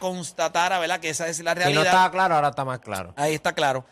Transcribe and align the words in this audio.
constatara, 0.00 0.78
¿verdad? 0.78 1.00
Que 1.00 1.08
esa 1.10 1.26
es 1.28 1.40
la 1.40 1.52
Si 1.52 1.58
no 1.58 1.62
realidad. 1.64 1.84
estaba 1.86 2.10
claro, 2.10 2.34
ahora 2.36 2.48
está 2.50 2.64
más 2.64 2.78
claro. 2.78 3.12
Ahí 3.16 3.34
está 3.34 3.52
claro. 3.54 3.84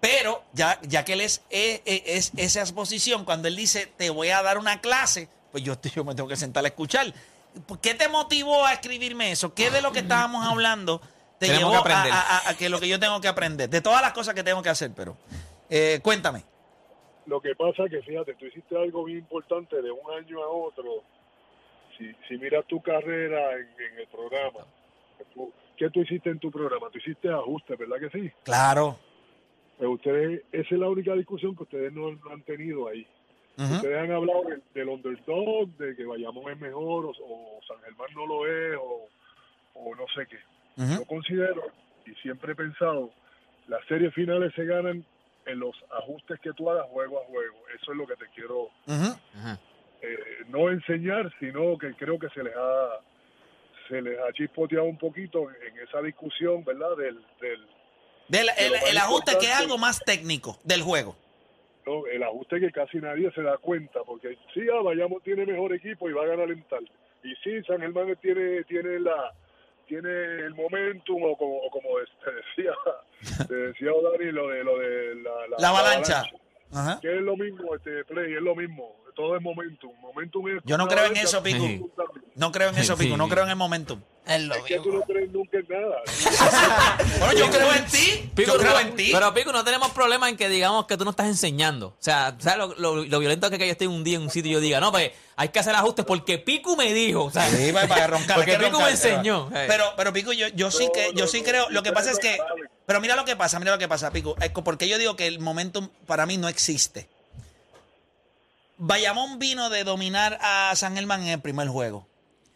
Pero 0.00 0.42
ya, 0.52 0.78
ya 0.82 1.04
que 1.04 1.12
él 1.14 1.20
es, 1.20 1.42
es, 1.50 1.80
es- 1.84 2.32
esa 2.36 2.60
exposición, 2.60 3.24
cuando 3.24 3.48
él 3.48 3.56
dice, 3.56 3.86
te 3.96 4.10
voy 4.10 4.30
a 4.30 4.42
dar 4.42 4.58
una 4.58 4.80
clase, 4.80 5.28
pues 5.52 5.62
yo, 5.64 5.74
yo 5.94 6.04
me 6.04 6.14
tengo 6.14 6.28
que 6.28 6.36
sentar 6.36 6.64
a 6.64 6.68
escuchar. 6.68 7.12
¿Qué 7.80 7.94
te 7.94 8.08
motivó 8.08 8.64
a 8.66 8.72
escribirme 8.72 9.30
eso? 9.32 9.54
¿Qué 9.54 9.70
de 9.70 9.80
lo 9.80 9.92
que 9.92 10.00
estábamos 10.00 10.44
hablando 10.46 11.00
te 11.38 11.46
Tenemos 11.46 11.72
llevó 11.72 11.84
que 11.84 11.92
a, 11.92 11.98
aprender. 12.00 12.12
a- 12.12 12.36
a- 12.38 12.50
a 12.50 12.54
que 12.56 12.68
lo 12.68 12.80
que 12.80 12.88
yo 12.88 12.98
tengo 13.00 13.20
que 13.20 13.28
aprender? 13.28 13.70
De 13.70 13.80
todas 13.80 14.02
las 14.02 14.12
cosas 14.12 14.34
que 14.34 14.42
tengo 14.44 14.62
que 14.62 14.68
hacer, 14.70 14.90
pero 14.94 15.16
eh, 15.70 16.00
cuéntame. 16.02 16.42
Lo 17.26 17.40
que 17.40 17.54
pasa 17.54 17.84
es 17.84 17.90
que, 17.90 18.02
fíjate, 18.02 18.34
tú 18.34 18.46
hiciste 18.46 18.76
algo 18.76 19.04
bien 19.04 19.18
importante 19.18 19.80
de 19.82 19.90
un 19.90 20.10
año 20.18 20.42
a 20.42 20.48
otro. 20.48 21.02
Si, 21.96 22.10
si 22.28 22.38
miras 22.38 22.64
tu 22.66 22.80
carrera 22.80 23.52
en, 23.52 23.68
en 23.92 23.98
el 24.00 24.06
programa, 24.08 24.64
¿qué 25.76 25.90
tú 25.90 26.00
hiciste 26.00 26.30
en 26.30 26.38
tu 26.38 26.50
programa? 26.50 26.90
Tú 26.90 26.98
hiciste 26.98 27.28
ajustes, 27.28 27.78
¿verdad 27.78 27.98
que 28.00 28.10
sí? 28.10 28.32
Claro. 28.44 28.98
Pero 29.78 29.92
ustedes, 29.92 30.42
esa 30.52 30.74
es 30.74 30.80
la 30.80 30.88
única 30.88 31.14
discusión 31.14 31.54
que 31.56 31.62
ustedes 31.62 31.92
no, 31.92 32.10
no 32.12 32.30
han 32.32 32.42
tenido 32.42 32.88
ahí. 32.88 33.06
Ustedes 33.56 33.98
han 33.98 34.12
hablado 34.12 34.44
del, 34.44 34.62
del 34.72 34.88
underdog, 34.88 35.68
de 35.78 35.96
que 35.96 36.04
Bayamón 36.04 36.52
es 36.52 36.60
mejor, 36.60 37.06
o, 37.06 37.10
o 37.10 37.60
San 37.66 37.78
Germán 37.80 38.08
no 38.14 38.26
lo 38.26 38.46
es, 38.46 38.76
o, 38.76 39.08
o 39.74 39.94
no 39.96 40.04
sé 40.14 40.26
qué. 40.26 40.38
Yo 40.76 41.04
considero, 41.06 41.62
y 42.06 42.14
siempre 42.22 42.52
he 42.52 42.54
pensado, 42.54 43.10
las 43.66 43.84
series 43.86 44.14
finales 44.14 44.52
se 44.54 44.64
ganan 44.64 45.04
en 45.46 45.58
los 45.58 45.74
ajustes 45.90 46.38
que 46.40 46.52
tú 46.52 46.70
hagas 46.70 46.86
juego 46.90 47.20
a 47.20 47.24
juego. 47.24 47.56
Eso 47.74 47.92
es 47.92 47.98
lo 47.98 48.06
que 48.06 48.14
te 48.14 48.26
quiero 48.34 48.68
eh, 50.02 50.18
no 50.48 50.70
enseñar, 50.70 51.32
sino 51.40 51.76
que 51.78 51.94
creo 51.94 52.18
que 52.18 52.28
se 52.28 52.44
les 52.44 52.54
ha 52.54 53.00
se 53.88 54.00
les 54.02 54.18
ha 54.20 54.32
chispoteado 54.32 54.84
un 54.84 54.98
poquito 54.98 55.48
en 55.50 55.78
esa 55.80 56.00
discusión, 56.02 56.64
¿verdad? 56.64 56.96
Del, 56.96 57.16
del 57.40 57.66
Del- 58.28 58.50
el, 58.90 58.98
ajuste 58.98 59.38
que 59.38 59.46
es 59.46 59.54
algo 59.56 59.78
más 59.78 60.00
técnico 60.04 60.58
del 60.64 60.82
juego. 60.82 61.16
no, 61.86 62.06
el 62.06 62.22
ajuste 62.22 62.60
que 62.60 62.70
casi 62.70 62.98
nadie 62.98 63.30
se 63.32 63.40
da 63.42 63.56
cuenta, 63.56 64.00
porque 64.04 64.36
sí, 64.52 64.60
ah, 64.72 64.82
Bayamón 64.82 65.22
tiene 65.22 65.46
mejor 65.46 65.72
equipo 65.72 66.08
y 66.10 66.12
va 66.12 66.24
a 66.24 66.26
ganar 66.26 66.50
en 66.50 66.62
tal. 66.64 66.84
Y 67.24 67.34
sí, 67.42 67.62
San 67.66 67.80
Germán 67.80 68.14
tiene 68.20 68.62
tiene 68.64 69.00
la 69.00 69.32
tiene 69.86 70.08
el 70.10 70.54
momentum 70.54 71.22
o 71.24 71.36
como, 71.38 71.56
o 71.62 71.70
como 71.70 71.88
te 72.24 72.30
decía 72.32 72.72
te 73.48 73.54
decía 73.54 73.90
Dani 74.12 74.32
lo 74.32 74.48
de 74.48 74.64
lo 74.64 74.78
de 74.78 75.14
la, 75.22 75.30
La 75.58 75.68
avalancha. 75.70 76.24
Ajá. 76.70 76.98
que 77.00 77.08
es 77.16 77.22
lo 77.22 77.34
mismo 77.34 77.74
este 77.74 78.04
play 78.04 78.34
es 78.34 78.42
lo 78.42 78.54
mismo 78.54 78.94
todo 79.18 79.36
es 79.36 79.42
momentum 79.42 79.90
momentum 80.00 80.48
es 80.48 80.62
Yo 80.64 80.78
no 80.78 80.86
creo 80.86 81.04
en 81.06 81.16
eso, 81.16 81.42
Pico. 81.42 81.90
No 82.36 82.52
creo 82.52 82.68
en 82.70 82.78
eso, 82.78 82.96
Pico. 82.96 83.16
No 83.16 83.28
creo 83.28 83.42
en 83.44 83.50
el 83.50 83.56
momentum. 83.56 84.00
es 84.24 84.48
que 84.64 84.78
tú 84.78 84.92
no 84.92 85.00
crees 85.02 85.28
nunca 85.32 85.58
en 85.58 85.66
nada 85.68 85.96
Bueno, 87.18 87.32
yo 87.34 87.50
creo 87.50 87.72
en 87.74 87.84
ti. 87.86 88.30
Pico, 88.36 88.52
yo 88.52 88.58
creo 88.58 88.74
pero- 88.76 88.88
en 88.88 88.94
ti. 88.96 89.10
Pero 89.12 89.34
Pico, 89.34 89.52
no 89.52 89.64
tenemos 89.64 89.90
problema 89.90 90.28
en 90.28 90.36
que 90.36 90.48
digamos 90.48 90.86
que 90.86 90.96
tú 90.96 91.04
no 91.04 91.10
estás 91.10 91.26
enseñando. 91.26 91.88
O 91.88 91.96
sea, 91.98 92.36
¿sabes 92.38 92.58
lo, 92.58 92.74
lo- 92.76 93.04
lo 93.04 93.18
violento 93.18 93.48
que 93.50 93.56
es 93.56 93.58
que 93.58 93.66
yo 93.66 93.72
esté 93.72 93.88
un 93.88 94.04
día 94.04 94.16
en 94.16 94.22
un 94.22 94.30
sitio 94.30 94.50
y 94.52 94.54
yo 94.54 94.60
diga, 94.60 94.78
no, 94.78 94.92
pues 94.92 95.10
hay 95.34 95.48
que 95.48 95.58
hacer 95.58 95.74
ajustes 95.74 96.04
porque 96.04 96.38
Pico 96.38 96.76
me 96.76 96.92
dijo. 96.94 97.24
O 97.24 97.30
sea, 97.32 97.48
Sí, 97.50 97.72
para, 97.72 97.88
para 97.88 98.06
roncar. 98.18 98.36
Porque 98.36 98.52
Pico 98.52 98.70
roncar. 98.70 98.84
me 98.86 98.90
enseñó. 98.92 99.50
Pero, 99.52 99.84
pero 99.96 100.12
Pico, 100.12 100.32
yo, 100.32 100.46
yo 100.48 100.70
sí 100.70 100.88
que, 100.94 101.10
yo 101.14 101.26
sí 101.26 101.42
creo. 101.42 101.68
Lo 101.70 101.82
que 101.82 101.92
pasa 101.92 102.12
es 102.12 102.20
que. 102.20 102.38
Pero 102.86 103.00
mira 103.00 103.16
lo 103.16 103.24
que 103.24 103.34
pasa, 103.36 103.58
mira 103.58 103.72
lo 103.72 103.78
que 103.78 103.88
pasa, 103.88 104.10
Pico. 104.12 104.36
Es 104.40 104.50
co- 104.50 104.62
Porque 104.64 104.88
yo 104.88 104.96
digo 104.96 105.16
que 105.16 105.26
el 105.26 105.40
momentum 105.40 105.88
para 106.06 106.24
mí 106.24 106.36
no 106.38 106.48
existe. 106.48 107.08
Bayamón 108.78 109.38
vino 109.38 109.70
de 109.70 109.84
dominar 109.84 110.38
a 110.40 110.72
San 110.76 110.94
Germán 110.94 111.22
en 111.22 111.28
el 111.28 111.40
primer 111.40 111.68
juego. 111.68 112.06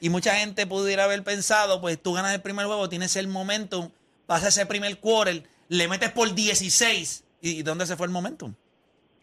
Y 0.01 0.09
mucha 0.09 0.34
gente 0.34 0.67
pudiera 0.67 1.05
haber 1.05 1.23
pensado, 1.23 1.81
pues 1.81 2.01
tú 2.01 2.12
ganas 2.12 2.34
el 2.34 2.41
primer 2.41 2.67
juego, 2.67 2.89
tienes 2.89 3.17
el 3.17 3.28
momentum, 3.28 3.91
pasa 4.27 4.48
ese 4.48 4.67
primer 4.67 4.98
quarter, 4.98 5.43
le 5.69 5.89
metes 5.89 6.11
por 6.11 6.34
16. 6.34 7.25
¿Y 7.41 7.62
dónde 7.62 7.87
se 7.87 7.97
fue 7.97 8.06
el 8.06 8.12
momentum? 8.12 8.55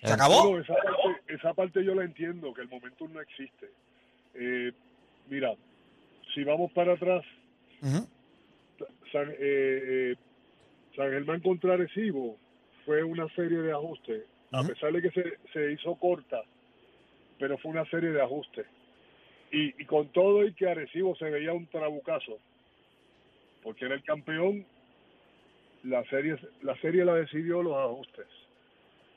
¿Se 0.02 0.12
acabó? 0.12 0.50
Bueno, 0.50 0.64
esa, 0.64 0.74
parte, 0.74 1.34
esa 1.34 1.54
parte 1.54 1.84
yo 1.84 1.96
la 1.96 2.04
entiendo, 2.04 2.54
que 2.54 2.62
el 2.62 2.70
momentum 2.70 3.12
no 3.14 3.22
existe. 3.22 3.70
Eh, 4.36 4.72
mira, 5.30 5.54
si 6.34 6.44
vamos 6.44 6.72
para 6.74 6.94
atrás. 6.94 7.24
San, 9.12 9.30
eh, 9.32 9.36
eh, 9.40 10.16
San 10.96 11.10
Germán 11.10 11.42
contra 11.42 11.74
Arecibo 11.74 12.38
fue 12.86 13.04
una 13.04 13.28
serie 13.36 13.58
de 13.58 13.72
ajustes, 13.72 14.24
a 14.52 14.64
pesar 14.64 14.92
de 14.92 15.02
que 15.02 15.12
se, 15.12 15.38
se 15.54 15.72
hizo 15.74 15.96
corta, 15.96 16.42
pero 17.40 17.58
fue 17.58 17.72
una 17.72 17.86
serie 17.90 18.12
de 18.12 18.22
ajustes. 18.22 18.66
Y, 19.52 19.82
y 19.82 19.86
con 19.86 20.10
todo 20.10 20.46
y 20.46 20.54
que 20.54 20.70
Arecibo 20.70 21.16
se 21.16 21.30
veía 21.30 21.54
un 21.54 21.66
trabucazo, 21.68 22.38
porque 23.64 23.86
era 23.86 23.96
el 23.96 24.04
campeón, 24.04 24.66
la 25.84 26.04
serie, 26.06 26.38
la 26.62 26.76
serie 26.82 27.04
la 27.06 27.16
decidió 27.16 27.64
los 27.64 27.76
ajustes. 27.76 28.28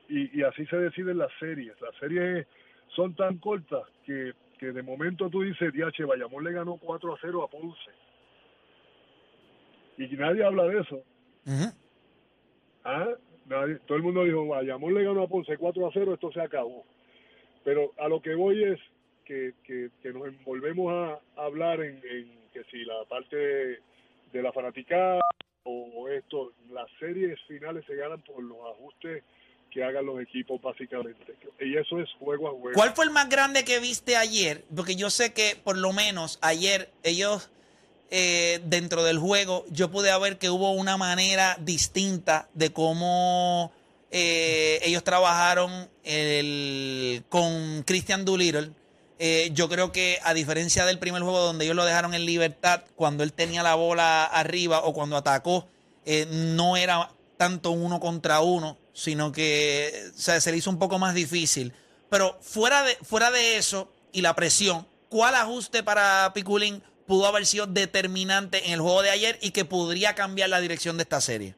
Y, 0.08 0.38
y 0.38 0.42
así 0.42 0.64
se 0.66 0.76
deciden 0.76 1.18
las 1.18 1.30
series. 1.38 1.78
Las 1.80 1.94
series 1.96 2.46
son 2.94 3.14
tan 3.14 3.38
cortas 3.38 3.82
que, 4.06 4.32
que 4.58 4.72
de 4.72 4.82
momento 4.82 5.28
tú 5.28 5.42
dices, 5.42 5.72
DH, 5.72 6.04
Bayamón 6.06 6.44
le 6.44 6.52
ganó 6.52 6.76
4 6.76 7.14
a 7.14 7.18
0 7.20 7.42
a 7.44 7.48
Ponce. 7.48 7.90
Y 9.98 10.06
nadie 10.16 10.44
habla 10.44 10.64
de 10.64 10.80
eso. 10.80 11.02
¿Ah? 12.84 13.08
Nadie- 13.46 13.78
todo 13.86 13.96
el 13.96 14.02
mundo 14.02 14.24
dijo, 14.24 14.46
Bayamón 14.46 14.94
le 14.94 15.04
ganó 15.04 15.22
a 15.22 15.28
Ponce 15.28 15.56
4 15.56 15.86
a 15.86 15.90
0, 15.92 16.14
esto 16.14 16.32
se 16.32 16.40
acabó. 16.40 16.84
Pero 17.64 17.92
a 17.98 18.08
lo 18.08 18.20
que 18.20 18.34
voy 18.34 18.64
es 18.64 18.80
que, 19.24 19.54
que, 19.64 20.12
nos 20.12 20.28
envolvemos 20.28 20.92
a 20.92 21.42
hablar 21.42 21.80
en, 21.80 22.00
en 22.04 22.30
que 22.52 22.64
si 22.70 22.84
la 22.84 23.04
parte 23.08 23.36
de, 23.36 24.42
la 24.42 24.52
fanaticada 24.52 25.20
o, 25.64 25.70
o 25.94 26.08
esto, 26.08 26.52
las 26.70 26.88
series 26.98 27.38
finales 27.46 27.84
se 27.86 27.94
ganan 27.96 28.20
por 28.22 28.42
los 28.42 28.58
ajustes 28.72 29.22
que 29.72 29.82
hagan 29.82 30.06
los 30.06 30.20
equipos 30.20 30.60
básicamente. 30.60 31.34
Y 31.60 31.76
eso 31.76 31.98
es 31.98 32.08
juego 32.18 32.48
a 32.48 32.50
juego. 32.50 32.74
¿Cuál 32.74 32.90
fue 32.94 33.06
el 33.06 33.10
más 33.10 33.28
grande 33.28 33.64
que 33.64 33.80
viste 33.80 34.16
ayer? 34.16 34.64
Porque 34.74 34.96
yo 34.96 35.10
sé 35.10 35.32
que 35.32 35.56
por 35.62 35.78
lo 35.78 35.92
menos 35.92 36.38
ayer 36.42 36.90
ellos 37.02 37.50
eh, 38.10 38.60
dentro 38.64 39.02
del 39.02 39.18
juego 39.18 39.64
yo 39.70 39.90
pude 39.90 40.10
ver 40.20 40.38
que 40.38 40.50
hubo 40.50 40.72
una 40.72 40.98
manera 40.98 41.56
distinta 41.60 42.48
de 42.52 42.70
cómo 42.70 43.72
eh, 44.14 44.78
ellos 44.82 45.02
trabajaron 45.02 45.90
con 47.30 47.82
Christian 47.84 48.24
Doolittle. 48.26 48.72
Eh, 49.18 49.50
yo 49.54 49.68
creo 49.68 49.90
que 49.90 50.18
a 50.22 50.34
diferencia 50.34 50.84
del 50.84 50.98
primer 50.98 51.22
juego 51.22 51.38
donde 51.38 51.64
ellos 51.64 51.76
lo 51.76 51.84
dejaron 51.84 52.12
en 52.12 52.26
libertad, 52.26 52.82
cuando 52.94 53.22
él 53.22 53.32
tenía 53.32 53.62
la 53.62 53.74
bola 53.74 54.24
arriba 54.24 54.82
o 54.82 54.92
cuando 54.92 55.16
atacó, 55.16 55.66
eh, 56.04 56.26
no 56.28 56.76
era 56.76 57.10
tanto 57.38 57.70
uno 57.70 58.00
contra 58.00 58.40
uno, 58.40 58.76
sino 58.92 59.32
que 59.32 60.10
se 60.14 60.50
le 60.50 60.58
hizo 60.58 60.68
un 60.68 60.78
poco 60.78 60.98
más 60.98 61.14
difícil. 61.14 61.72
Pero 62.10 62.38
fuera 62.42 62.82
de, 62.82 62.96
fuera 63.02 63.30
de 63.30 63.56
eso 63.56 63.90
y 64.12 64.20
la 64.20 64.34
presión, 64.34 64.86
¿cuál 65.08 65.36
ajuste 65.36 65.82
para 65.82 66.32
Piculín 66.34 66.82
pudo 67.06 67.26
haber 67.26 67.46
sido 67.46 67.66
determinante 67.66 68.66
en 68.66 68.74
el 68.74 68.80
juego 68.80 69.02
de 69.02 69.10
ayer 69.10 69.38
y 69.40 69.52
que 69.52 69.64
podría 69.64 70.14
cambiar 70.14 70.50
la 70.50 70.60
dirección 70.60 70.98
de 70.98 71.04
esta 71.04 71.20
serie? 71.22 71.54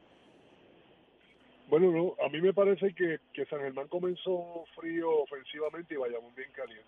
Bueno, 1.74 1.90
no, 1.90 2.24
a 2.24 2.28
mí 2.28 2.40
me 2.40 2.52
parece 2.52 2.94
que, 2.94 3.18
que 3.32 3.46
San 3.46 3.58
Germán 3.58 3.88
comenzó 3.88 4.64
frío 4.76 5.10
ofensivamente 5.22 5.94
y 5.94 5.96
Bayamón 5.96 6.32
bien 6.36 6.50
caliente. 6.52 6.84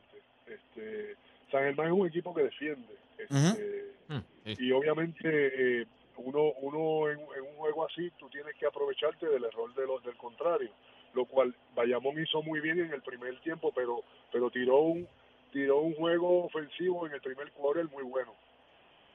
Este, 0.47 1.17
San 1.51 1.63
Germán 1.63 1.89
es 1.89 1.93
un 1.93 2.07
equipo 2.07 2.33
que 2.33 2.45
defiende. 2.45 2.95
Este, 3.19 3.97
Mm, 4.09 4.21
y 4.59 4.71
obviamente 4.73 5.81
eh, 5.81 5.87
uno 6.19 6.53
uno 6.61 7.11
en, 7.11 7.19
en 7.19 7.43
un 7.43 7.57
juego 7.57 7.85
así 7.87 8.11
tú 8.19 8.29
tienes 8.29 8.55
que 8.55 8.67
aprovecharte 8.67 9.27
del 9.27 9.45
error 9.45 9.75
de 9.75 9.87
los 9.87 10.03
del 10.05 10.17
contrario 10.17 10.71
lo 11.13 11.25
cual 11.25 11.55
Bayamón 11.75 12.23
hizo 12.23 12.43
muy 12.43 12.61
bien 12.61 12.79
en 12.79 12.93
el 12.93 13.03
primer 13.03 13.41
tiempo 13.41 13.73
pero 13.75 14.05
pero 14.31 14.51
tiró 14.51 14.79
un 14.79 15.09
tiró 15.53 15.81
un 15.81 15.95
juego 15.95 16.45
ofensivo 16.45 17.07
en 17.07 17.15
el 17.15 17.21
primer 17.21 17.51
quarter 17.51 17.89
muy 17.89 18.05
bueno 18.05 18.33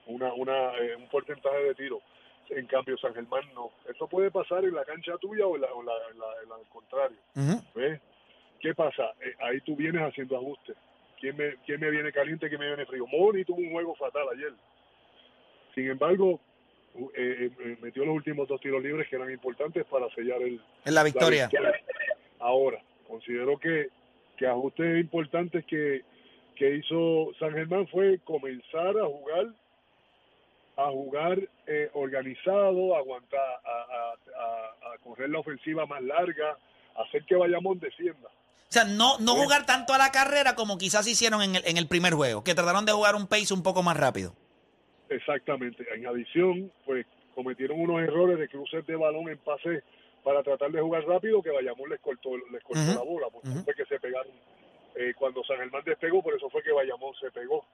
una 0.08 0.34
una 0.34 0.78
eh, 0.78 0.96
un 0.98 1.08
porcentaje 1.08 1.64
de 1.64 1.76
tiro 1.76 2.02
en 2.52 2.66
cambio 2.68 2.98
San 2.98 3.14
Germán 3.14 3.44
no 3.56 3.72
eso 3.90 4.08
puede 4.08 4.30
pasar 4.32 4.64
en 4.66 4.74
la 4.76 4.84
cancha 4.86 5.18
tuya 5.18 5.46
o 5.48 5.56
en 5.56 5.62
la, 5.62 5.74
o 5.74 5.82
la, 5.84 5.94
en 6.12 6.20
la- 6.20 6.44
en 6.44 6.50
la 6.50 6.58
del 6.58 6.68
contrario. 6.68 7.18
¿ves? 7.76 8.00
¿qué 8.60 8.76
pasa? 8.76 9.12
Eh, 9.22 9.34
ahí 9.40 9.60
tú 9.62 9.76
vienes 9.76 10.02
haciendo 10.02 10.36
ajustes 10.38 10.76
¿Quién 11.20 11.38
me, 11.38 11.56
¿Quién 11.66 11.80
me 11.80 11.90
viene 11.92 12.12
caliente? 12.12 12.48
¿Quién 12.50 12.60
me 12.60 12.68
viene 12.68 12.86
frío? 12.86 13.06
Moni 13.08 13.44
tuvo 13.46 13.58
un 13.60 13.72
juego 13.72 13.96
fatal 13.96 14.24
ayer 14.36 14.54
sin 15.74 15.90
embargo, 15.90 16.40
eh, 17.16 17.50
eh, 17.58 17.78
metió 17.82 18.04
los 18.04 18.14
últimos 18.16 18.46
dos 18.48 18.60
tiros 18.60 18.84
libres 18.84 19.08
que 19.08 19.16
eran 19.16 19.32
importantes 19.32 19.86
para 19.86 20.10
sellar 20.10 20.42
el, 20.42 20.60
En 20.84 20.94
la 20.94 21.04
victoria. 21.04 21.50
Ahora, 22.40 22.82
considero 23.08 23.58
que, 23.58 23.88
que 24.36 24.48
ajustes 24.48 25.00
importantes 25.00 25.64
que, 25.66 26.02
que 26.56 26.76
hizo 26.76 27.32
San 27.40 27.54
Germán 27.54 27.88
fue 27.88 28.20
comenzar 28.26 28.98
a 28.98 29.06
jugar 29.06 29.48
a 30.78 30.90
jugar 30.90 31.38
eh, 31.68 31.90
organizado, 31.94 32.96
aguantar, 32.96 33.40
a, 33.40 33.70
a- 33.70 34.94
a- 34.94 34.98
correr 35.04 35.30
la 35.30 35.40
ofensiva 35.40 35.86
más 35.86 36.02
larga, 36.02 36.58
hacer 36.96 37.24
que 37.26 37.36
Bayamón 37.36 37.80
defienda. 37.80 38.28
O 38.30 38.74
sea, 38.74 38.84
no, 38.86 39.18
no 39.20 39.36
jugar 39.36 39.66
tanto 39.66 39.94
a 39.94 39.98
la 39.98 40.12
carrera 40.12 40.56
como 40.56 40.78
quizás 40.78 41.06
hicieron 41.08 41.42
en 41.42 41.56
el, 41.58 41.64
en 41.66 41.78
el 41.78 41.88
primer 41.88 42.14
juego, 42.14 42.44
que 42.44 42.56
trataron 42.56 42.86
de 42.86 42.92
jugar 42.94 43.16
un 43.16 43.28
pace 43.28 43.54
un 43.54 43.64
poco 43.64 43.84
más 43.84 43.98
rápido. 43.98 44.34
Exactamente. 45.10 45.86
En 45.94 46.06
adición, 46.08 46.72
pues 46.86 47.06
cometieron 47.36 47.80
unos 47.82 48.02
errores 48.02 48.40
de 48.40 48.48
cruces 48.48 48.86
de 48.86 48.96
balón 48.96 49.30
en 49.30 49.38
pase 49.40 49.84
para 50.24 50.42
tratar 50.44 50.72
de 50.72 50.82
jugar 50.82 51.04
rápido 51.06 51.42
que 51.42 51.50
Bayamón 51.50 51.90
les 51.90 52.00
cortó, 52.00 52.30
les 52.52 52.64
cortó 52.64 52.82
la 52.94 53.02
bola, 53.02 53.28
porque 53.32 53.50
fue 53.66 53.74
que 53.74 53.86
se 53.86 54.00
pegaron. 54.00 54.32
Eh, 54.96 55.14
cuando 55.18 55.44
San 55.44 55.58
Germán 55.58 55.84
despegó, 55.86 56.22
por 56.22 56.36
eso 56.36 56.50
fue 56.50 56.62
que 56.64 56.72
Bayamón 56.72 57.14
se 57.20 57.32
pegó. 57.32 57.66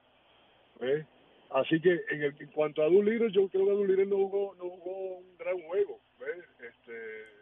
¿ves? 0.80 1.04
Así 1.50 1.80
que 1.80 2.00
en, 2.10 2.22
el, 2.22 2.34
en 2.38 2.48
cuanto 2.48 2.82
a 2.82 2.88
Doolittle, 2.88 3.32
yo 3.32 3.48
creo 3.48 3.64
que 3.64 3.72
Doolittle 3.72 4.06
no 4.06 4.16
jugó, 4.16 4.54
no 4.56 4.70
jugó 4.70 5.18
un 5.18 5.36
gran 5.38 5.60
juego. 5.62 5.98
Este, 6.60 6.92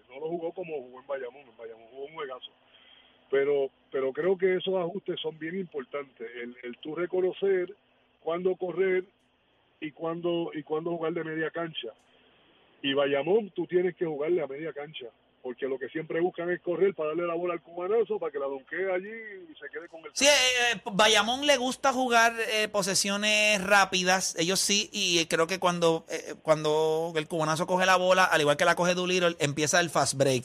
no 0.09 0.21
lo 0.21 0.29
jugó 0.29 0.53
como 0.53 0.83
jugó 0.83 1.01
en 1.01 1.07
Bayamón. 1.07 1.43
En 1.43 1.57
Bayamón 1.57 1.89
jugó 1.91 2.05
un 2.05 2.15
juegazo. 2.15 2.53
Pero, 3.31 3.71
pero 3.91 4.13
creo 4.13 4.39
que 4.39 4.57
esos 4.57 4.77
ajustes 4.77 5.19
son 5.21 5.37
bien 5.39 5.59
importantes. 5.59 6.31
El, 6.37 6.57
el 6.63 6.77
tú 6.79 6.95
reconocer 6.95 7.75
cuándo 8.21 8.55
correr 8.55 9.05
y 9.81 9.91
cuándo, 9.91 10.51
y 10.55 10.63
cuándo 10.63 10.91
jugar 10.91 11.13
de 11.13 11.25
media 11.25 11.51
cancha. 11.51 11.89
Y 12.83 12.95
Bayamón, 12.95 13.51
tú 13.51 13.67
tienes 13.67 13.97
que 13.97 14.07
jugarle 14.07 14.43
a 14.43 14.47
media 14.47 14.73
cancha. 14.73 15.07
Porque 15.47 15.67
lo 15.67 15.79
que 15.79 15.89
siempre 15.91 16.21
buscan 16.21 16.51
es 16.51 16.61
correr 16.61 16.93
para 16.93 17.11
darle 17.11 17.25
la 17.25 17.35
bola 17.35 17.55
al 17.55 17.63
cubanazo, 17.63 18.19
para 18.19 18.33
que 18.33 18.39
la 18.41 18.47
donquee 18.47 18.93
allí 18.93 19.07
y 19.49 19.55
se 19.55 19.71
quede 19.73 19.87
con 19.87 20.01
el... 20.05 20.11
Sí, 20.13 20.25
eh, 20.25 20.73
eh, 20.75 20.81
Bayamón 20.91 21.47
le 21.47 21.57
gusta 21.57 21.93
jugar 21.93 22.35
eh, 22.51 22.67
posesiones 22.67 23.63
rápidas, 23.63 24.35
ellos 24.41 24.59
sí, 24.59 24.91
y 24.93 25.25
creo 25.27 25.47
que 25.47 25.61
cuando, 25.61 26.05
eh, 26.09 26.35
cuando 26.43 27.13
el 27.15 27.29
cubanazo 27.29 27.69
coge 27.69 27.87
la 27.87 27.95
bola, 27.95 28.25
al 28.25 28.41
igual 28.41 28.57
que 28.57 28.65
la 28.65 28.75
coge 28.75 28.95
Doolittle, 28.95 29.37
empieza 29.39 29.79
el 29.79 29.89
fast 29.89 30.15
break. 30.15 30.43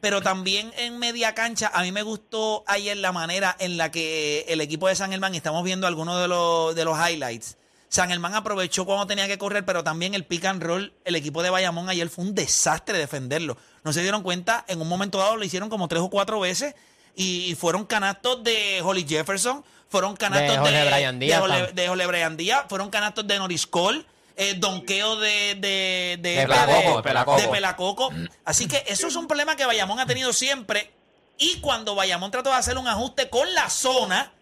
Pero 0.00 0.20
también 0.20 0.72
en 0.78 0.98
media 0.98 1.36
cancha, 1.36 1.70
a 1.72 1.82
mí 1.82 1.92
me 1.92 2.02
gustó 2.02 2.64
ayer 2.66 2.96
la 2.96 3.12
manera 3.12 3.54
en 3.60 3.76
la 3.76 3.92
que 3.92 4.46
el 4.48 4.60
equipo 4.60 4.88
de 4.88 4.96
San 4.96 5.12
Germán, 5.12 5.36
estamos 5.36 5.62
viendo 5.62 5.86
algunos 5.86 6.20
de 6.20 6.26
los, 6.26 6.74
de 6.74 6.84
los 6.84 6.98
highlights, 6.98 7.56
San 7.88 8.08
Germán 8.08 8.34
aprovechó 8.34 8.84
cuando 8.84 9.06
tenía 9.06 9.28
que 9.28 9.38
correr, 9.38 9.64
pero 9.64 9.84
también 9.84 10.14
el 10.14 10.24
pick 10.24 10.44
and 10.46 10.60
roll, 10.60 10.92
el 11.04 11.14
equipo 11.14 11.44
de 11.44 11.50
Bayamón 11.50 11.88
ayer 11.88 12.08
fue 12.08 12.24
un 12.24 12.34
desastre 12.34 12.98
defenderlo. 12.98 13.56
No 13.84 13.92
se 13.92 14.00
dieron 14.02 14.22
cuenta, 14.22 14.64
en 14.66 14.80
un 14.80 14.88
momento 14.88 15.18
dado 15.18 15.36
lo 15.36 15.44
hicieron 15.44 15.68
como 15.68 15.86
tres 15.88 16.02
o 16.02 16.08
cuatro 16.10 16.40
veces 16.40 16.74
y, 17.14 17.54
fueron 17.54 17.84
canastos 17.84 18.42
de 18.42 18.80
Holly 18.82 19.06
Jefferson, 19.08 19.64
fueron 19.88 20.16
canastos 20.16 20.50
de, 20.50 20.58
Jorge 20.58 20.72
Díaz, 20.72 21.74
de 21.74 21.88
tam- 21.88 21.98
de 21.98 22.06
Bryan 22.06 22.36
Díaz, 22.36 22.64
fueron 22.68 22.90
canastos 22.90 23.26
de 23.26 23.38
Norris 23.38 23.66
Cole, 23.66 24.04
eh, 24.36 24.54
donqueo 24.56 25.16
de, 25.16 25.54
de, 25.54 26.18
de, 26.20 26.34
De 26.36 26.42
Pelacoco, 26.46 26.96
de- 26.96 27.02
Pelacoco. 27.04 27.40
de 27.40 27.48
Pelacoco. 27.48 28.12
Así 28.44 28.66
que 28.66 28.82
eso 28.88 29.06
es 29.06 29.14
un 29.16 29.28
problema 29.28 29.54
que 29.54 29.64
Bayamón 29.64 30.00
ha 30.00 30.06
tenido 30.06 30.32
siempre. 30.32 30.90
Y 31.38 31.60
cuando 31.60 31.94
Bayamón 31.94 32.30
trató 32.30 32.50
de 32.50 32.56
hacer 32.56 32.78
un 32.78 32.88
ajuste 32.88 33.28
con 33.28 33.52
la 33.54 33.68
zona, 33.70 34.32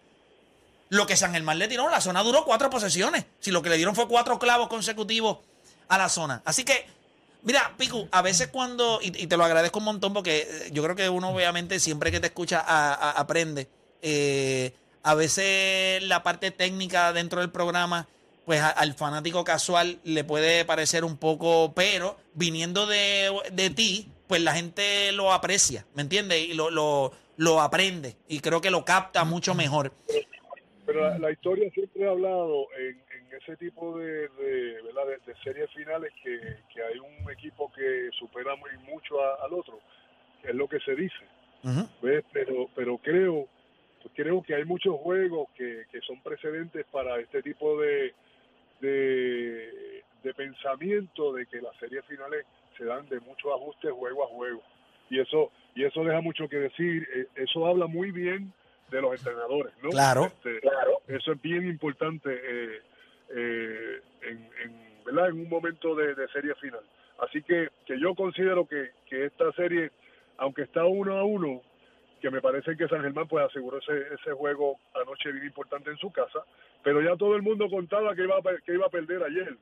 lo 0.89 1.05
que 1.05 1.17
San 1.17 1.33
Germán 1.33 1.59
le 1.59 1.67
tiró, 1.67 1.89
la 1.89 2.01
zona 2.01 2.23
duró 2.23 2.45
cuatro 2.45 2.69
posesiones. 2.69 3.25
Si 3.39 3.51
lo 3.51 3.61
que 3.61 3.69
le 3.69 3.77
dieron 3.77 3.93
fue 3.95 4.07
cuatro 4.07 4.39
clavos 4.39 4.67
consecutivos 4.67 5.39
a 5.89 5.97
la 5.97 6.07
zona. 6.09 6.41
Así 6.45 6.63
que, 6.63 6.87
mira, 7.43 7.73
Picu, 7.77 8.07
a 8.11 8.21
veces 8.21 8.47
cuando, 8.47 8.99
y, 9.01 9.07
y 9.23 9.27
te 9.27 9.37
lo 9.37 9.43
agradezco 9.43 9.79
un 9.79 9.85
montón 9.85 10.13
porque 10.13 10.47
eh, 10.49 10.69
yo 10.71 10.83
creo 10.83 10.95
que 10.95 11.09
uno 11.09 11.29
obviamente 11.29 11.79
siempre 11.79 12.11
que 12.11 12.19
te 12.19 12.27
escucha 12.27 12.63
a- 12.65 13.11
aprende. 13.11 13.67
Eh, 14.01 14.73
a 15.03 15.15
veces 15.15 16.01
la 16.03 16.23
parte 16.23 16.51
técnica 16.51 17.11
dentro 17.13 17.41
del 17.41 17.51
programa, 17.51 18.07
pues 18.45 18.61
al 18.61 18.93
fanático 18.93 19.43
casual 19.43 19.99
le 20.03 20.23
puede 20.23 20.65
parecer 20.65 21.03
un 21.05 21.17
poco, 21.17 21.73
pero 21.73 22.17
viniendo 22.33 22.85
de, 22.87 23.31
de 23.51 23.69
ti, 23.69 24.09
pues 24.27 24.41
la 24.41 24.53
gente 24.53 25.11
lo 25.11 25.31
aprecia, 25.33 25.85
¿me 25.93 26.01
entiendes? 26.01 26.39
Y 26.47 26.53
lo, 26.53 26.69
lo, 26.69 27.11
lo 27.37 27.61
aprende 27.61 28.15
y 28.27 28.39
creo 28.39 28.61
que 28.61 28.71
lo 28.71 28.83
capta 28.85 29.23
mucho 29.25 29.53
mejor. 29.55 29.91
Pero 30.85 31.01
la, 31.09 31.17
la 31.19 31.31
historia 31.31 31.69
siempre 31.73 32.05
ha 32.07 32.11
hablado 32.11 32.65
en 32.77 33.01
ese 33.37 33.57
tipo 33.57 33.97
de, 33.97 34.27
de, 34.29 34.81
¿verdad? 34.83 35.07
de, 35.07 35.31
de 35.33 35.39
series 35.43 35.69
finales 35.71 36.11
que, 36.23 36.39
que 36.73 36.83
hay 36.83 36.99
un 36.99 37.29
equipo 37.31 37.71
que 37.73 38.09
supera 38.17 38.55
muy 38.55 38.71
mucho 38.91 39.21
a- 39.23 39.43
al 39.45 39.53
otro, 39.53 39.79
que 40.41 40.49
es 40.49 40.55
lo 40.55 40.67
que 40.67 40.79
se 40.79 40.95
dice. 40.95 41.23
Pero, 42.33 42.67
pero 42.75 42.97
creo, 42.97 43.47
creo 44.15 44.41
que 44.43 44.55
hay 44.55 44.65
muchos 44.65 44.99
juegos 44.99 45.47
que, 45.55 45.85
que 45.91 46.01
son 46.01 46.21
precedentes 46.21 46.85
para 46.91 47.19
este 47.19 47.41
tipo 47.41 47.79
de, 47.79 48.13
de, 48.81 50.03
de 50.23 50.33
pensamiento 50.33 51.33
de 51.33 51.45
que 51.45 51.61
las 51.61 51.75
series 51.77 52.05
finales 52.05 52.45
se 52.77 52.85
dan 52.85 53.07
de 53.09 53.19
muchos 53.21 53.51
ajustes 53.53 53.91
juego 53.91 54.23
a 54.23 54.27
juego. 54.27 54.61
Y 55.09 55.19
eso, 55.19 55.51
y 55.75 55.83
eso 55.85 56.03
deja 56.03 56.21
mucho 56.21 56.47
que 56.49 56.57
decir, 56.57 57.07
eh, 57.15 57.27
eso 57.35 57.65
habla 57.67 57.87
muy 57.87 58.11
bien 58.11 58.51
de 58.89 59.01
los 59.01 59.13
entrenadores, 59.15 59.73
¿no? 59.81 59.89
Claro. 59.91 60.25
Este, 60.25 60.59
Eso 61.07 61.31
es 61.33 61.41
bien 61.41 61.67
importante 61.67 62.29
eh, 62.31 62.81
eh, 63.29 64.01
en, 64.21 64.49
en, 64.63 65.03
¿verdad? 65.05 65.29
en 65.29 65.39
un 65.41 65.49
momento 65.49 65.95
de, 65.95 66.15
de 66.15 66.27
serie 66.29 66.53
final. 66.55 66.81
Así 67.19 67.41
que, 67.43 67.69
que 67.85 67.99
yo 67.99 68.15
considero 68.15 68.65
que, 68.67 68.91
que 69.09 69.25
esta 69.25 69.51
serie, 69.53 69.91
aunque 70.37 70.63
está 70.63 70.85
uno 70.85 71.17
a 71.17 71.23
uno, 71.23 71.61
que 72.21 72.29
me 72.31 72.41
parece 72.41 72.75
que 72.77 72.87
San 72.87 73.01
Germán 73.01 73.27
pues 73.27 73.45
aseguró 73.45 73.79
ese, 73.79 74.13
ese 74.13 74.31
juego 74.31 74.77
anoche 74.95 75.31
bien 75.31 75.45
importante 75.45 75.89
en 75.89 75.97
su 75.97 76.11
casa, 76.11 76.39
pero 76.83 77.01
ya 77.01 77.15
todo 77.17 77.35
el 77.35 77.41
mundo 77.41 77.69
contaba 77.69 78.15
que 78.15 78.23
iba 78.23 78.37
a, 78.37 78.41
que 78.65 78.73
iba 78.73 78.85
a 78.87 78.89
perder 78.89 79.23
ayer. 79.23 79.57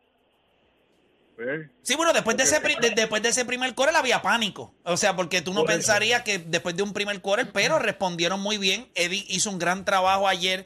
¿Ves? 1.38 1.70
Sí, 1.82 1.96
bueno, 1.96 2.14
después 2.14 2.38
de, 2.38 2.44
ese, 2.44 2.60
de- 2.60 2.92
después 2.96 3.22
de 3.24 3.30
ese 3.30 3.46
primer 3.46 3.74
quarter 3.74 3.96
había 3.96 4.22
pánico. 4.22 4.76
O 4.84 4.96
sea, 4.98 5.16
porque 5.16 5.42
tú 5.42 5.54
no 5.54 5.62
Por 5.62 5.70
pensarías 5.72 6.22
que 6.24 6.38
después 6.40 6.76
de 6.76 6.84
un 6.84 6.94
primer 6.94 7.20
quarter, 7.22 7.48
pero 7.54 7.80
respondieron 7.80 8.40
muy 8.42 8.58
bien. 8.58 8.88
Eddie 8.96 9.26
hizo 9.28 9.50
un 9.50 9.58
gran 9.58 9.84
trabajo 9.86 10.28
ayer 10.28 10.66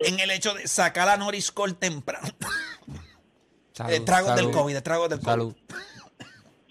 en 0.00 0.20
el 0.20 0.30
hecho 0.30 0.54
de 0.54 0.66
sacar 0.68 1.08
a 1.08 1.16
Norris 1.16 1.50
Cole 1.52 1.74
temprano. 1.74 2.28
Salud, 3.72 3.92
Eh, 3.92 4.00
tragos 4.00 4.34
del. 4.34 4.50
COVID, 4.50 4.78
tragos 4.82 5.08
del 5.08 5.18
COVID. 5.20 5.30
Salud. 5.30 5.54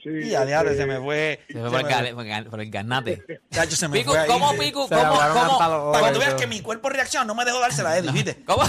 Sí, 0.03 0.09
Y 0.13 0.23
diablo, 0.29 0.71
este, 0.71 0.83
se 0.83 0.85
me 0.85 0.99
fue. 0.99 1.43
Se 1.47 1.53
fue 1.53 1.63
se 1.63 1.69
por 1.69 1.79
el, 1.79 2.15
me 2.15 2.23
fue. 2.41 2.49
por 2.49 2.61
el 2.61 2.69
ganate. 2.69 3.23
Chacho, 3.51 3.75
se 3.75 3.87
me 3.87 3.99
Pico, 3.99 4.11
fue 4.11 4.19
ahí. 4.19 4.27
¿cómo, 4.27 4.53
Pico? 4.57 4.87
¿Cómo? 4.89 5.17
Para 5.17 6.07
que 6.07 6.13
tú 6.13 6.17
ojos, 6.17 6.19
veas 6.19 6.33
que 6.35 6.47
mi 6.47 6.61
cuerpo 6.61 6.89
reacciona, 6.89 7.25
no 7.25 7.35
me 7.35 7.45
dejó 7.45 7.59
dársela 7.59 7.91
a 7.91 7.97
Eddie, 7.97 8.11
¿viste? 8.11 8.43
¿Cómo? 8.45 8.63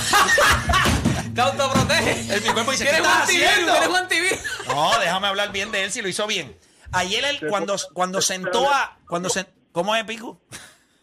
Te 1.35 1.41
autoprotege. 1.41 2.35
El 2.35 2.43
mi 2.43 2.49
cuerpo 2.51 2.71
dice, 2.73 2.85
¿Quieres 2.85 3.01
¿qué 3.01 3.07
un 3.07 3.13
estás 3.13 3.23
antivirus? 3.23 3.49
haciendo? 3.51 3.73
¿Quieres 3.73 3.89
un 3.89 3.97
antivirus? 3.97 4.39
No, 4.69 4.99
déjame 4.99 5.27
hablar 5.29 5.53
bien 5.53 5.71
de 5.73 5.85
él 5.85 5.93
si 5.93 6.03
lo 6.03 6.09
hizo 6.09 6.27
bien. 6.27 6.57
Ayer 6.93 7.25
él, 7.25 7.41
cuando, 7.49 7.77
cuando 7.93 8.21
sentó 8.23 8.69
a. 8.73 8.99
Cuando 9.09 9.29
se, 9.29 9.47
¿Cómo 9.73 9.95
es, 9.95 10.05
Pico? 10.05 10.41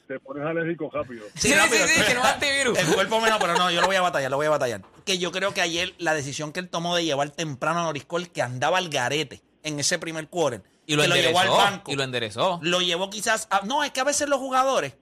Te 0.08 0.20
pones 0.20 0.46
alérgico 0.46 0.90
rápido. 0.94 1.26
Sí, 1.36 1.50
sí, 1.50 1.56
rápido. 1.56 1.88
sí, 1.88 2.02
que 2.08 2.14
no 2.14 2.20
es 2.22 2.26
antivirus. 2.28 2.78
El 2.78 2.88
cuerpo 2.94 3.20
menos, 3.22 3.38
pero 3.40 3.56
no, 3.58 3.72
yo 3.72 3.82
lo 3.82 3.88
voy 3.88 3.96
a 3.96 4.02
batallar, 4.02 4.30
lo 4.32 4.38
voy 4.38 4.46
a 4.48 4.52
batallar. 4.52 4.82
Que 5.04 5.18
yo 5.18 5.32
creo 5.32 5.54
que 5.54 5.62
ayer 5.62 5.94
la 5.98 6.14
decisión 6.14 6.52
que 6.52 6.60
él 6.60 6.70
tomó 6.70 6.96
de 6.96 7.04
llevar 7.06 7.30
temprano 7.32 7.80
a 7.80 7.84
Noriscol, 7.84 8.30
que 8.30 8.42
andaba 8.42 8.78
al 8.78 8.90
garete 8.90 9.42
en 9.64 9.80
ese 9.80 9.98
primer 9.98 10.28
quarter, 10.30 10.62
Y 10.86 10.96
lo 10.96 11.02
que 11.02 11.08
lo 11.08 11.16
llevó 11.16 11.40
al 11.40 11.48
enderezó. 11.48 11.72
banco, 11.72 11.92
Y 11.92 11.96
lo 11.96 12.04
enderezó. 12.04 12.60
lo 12.62 12.82
llevó 12.82 13.10
quizás 13.10 13.48
a- 13.50 13.62
No, 13.66 13.84
es 13.84 13.92
que 13.92 14.00
a 14.00 14.04
veces 14.04 14.30
los 14.30 14.38
jugadores 14.40 14.94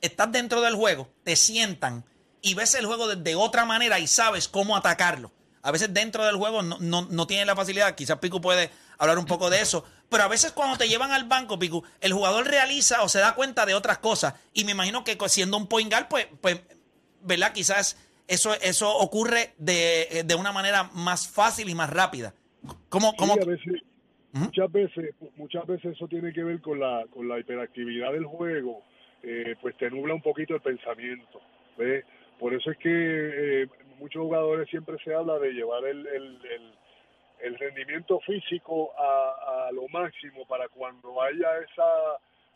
estás 0.00 0.30
dentro 0.30 0.60
del 0.60 0.74
juego, 0.76 1.10
te 1.24 1.34
sientan 1.36 2.04
y 2.40 2.54
ves 2.54 2.74
el 2.76 2.86
juego 2.86 3.08
de, 3.08 3.16
de 3.16 3.34
otra 3.34 3.64
manera 3.64 3.98
y 3.98 4.06
sabes 4.06 4.46
cómo 4.48 4.76
atacarlo. 4.76 5.32
A 5.68 5.70
veces 5.70 5.92
dentro 5.92 6.24
del 6.24 6.36
juego 6.36 6.62
no, 6.62 6.78
no, 6.80 7.06
no 7.10 7.26
tienes 7.26 7.46
la 7.46 7.54
facilidad, 7.54 7.94
quizás 7.94 8.18
Pico 8.18 8.40
puede 8.40 8.70
hablar 8.96 9.18
un 9.18 9.26
poco 9.26 9.50
de 9.50 9.60
eso, 9.60 9.84
pero 10.08 10.22
a 10.22 10.28
veces 10.28 10.52
cuando 10.52 10.78
te 10.78 10.88
llevan 10.88 11.12
al 11.12 11.24
banco, 11.24 11.58
Pico, 11.58 11.84
el 12.00 12.14
jugador 12.14 12.46
realiza 12.46 13.02
o 13.02 13.08
se 13.08 13.18
da 13.18 13.34
cuenta 13.34 13.66
de 13.66 13.74
otras 13.74 13.98
cosas 13.98 14.34
y 14.54 14.64
me 14.64 14.72
imagino 14.72 15.04
que 15.04 15.18
siendo 15.28 15.58
un 15.58 15.66
point 15.66 15.92
guard, 15.92 16.08
pues, 16.08 16.26
pues 16.40 16.62
¿verdad? 17.20 17.52
Quizás 17.52 18.02
eso, 18.26 18.54
eso 18.54 18.96
ocurre 18.96 19.52
de, 19.58 20.24
de 20.24 20.34
una 20.34 20.52
manera 20.52 20.84
más 20.94 21.28
fácil 21.28 21.68
y 21.68 21.74
más 21.74 21.90
rápida. 21.90 22.32
¿Cómo, 22.88 23.14
cómo, 23.14 23.34
Sí, 23.34 23.40
a 23.40 23.46
veces, 23.46 23.82
muchas 24.32 24.72
veces, 24.72 25.14
muchas 25.36 25.66
veces 25.66 25.96
eso 25.96 26.08
tiene 26.08 26.32
que 26.32 26.44
ver 26.44 26.60
con 26.60 26.80
la, 26.80 27.04
con 27.12 27.28
la 27.28 27.38
hiperactividad 27.38 28.12
del 28.12 28.24
juego, 28.24 28.82
eh, 29.22 29.54
pues 29.60 29.76
te 29.76 29.90
nubla 29.90 30.14
un 30.14 30.22
poquito 30.22 30.54
el 30.54 30.60
pensamiento, 30.60 31.40
¿ves? 31.76 32.04
Por 32.38 32.54
eso 32.54 32.70
es 32.70 32.78
que 32.78 32.90
eh, 33.62 33.68
muchos 33.98 34.22
jugadores 34.22 34.68
siempre 34.70 34.96
se 35.04 35.14
habla 35.14 35.38
de 35.38 35.52
llevar 35.52 35.84
el, 35.84 36.06
el, 36.06 36.38
el, 36.46 36.72
el 37.40 37.58
rendimiento 37.58 38.20
físico 38.20 38.92
a, 38.98 39.66
a 39.68 39.72
lo 39.72 39.86
máximo 39.88 40.46
para 40.46 40.68
cuando 40.68 41.20
haya 41.22 41.58
esa, 41.58 41.86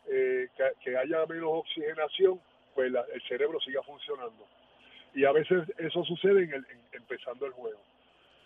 eh, 0.09 0.47
que, 0.57 0.63
que 0.83 0.97
haya 0.97 1.25
menos 1.25 1.49
oxigenación, 1.51 2.39
pues 2.75 2.91
la- 2.91 3.05
el 3.13 3.21
cerebro 3.23 3.59
siga 3.61 3.81
funcionando. 3.83 4.45
Y 5.15 5.25
a 5.25 5.31
veces 5.31 5.63
eso 5.77 6.03
sucede 6.03 6.43
en 6.43 6.53
el, 6.53 6.65
en- 6.69 6.81
empezando 6.93 7.45
el 7.45 7.51
juego 7.53 7.79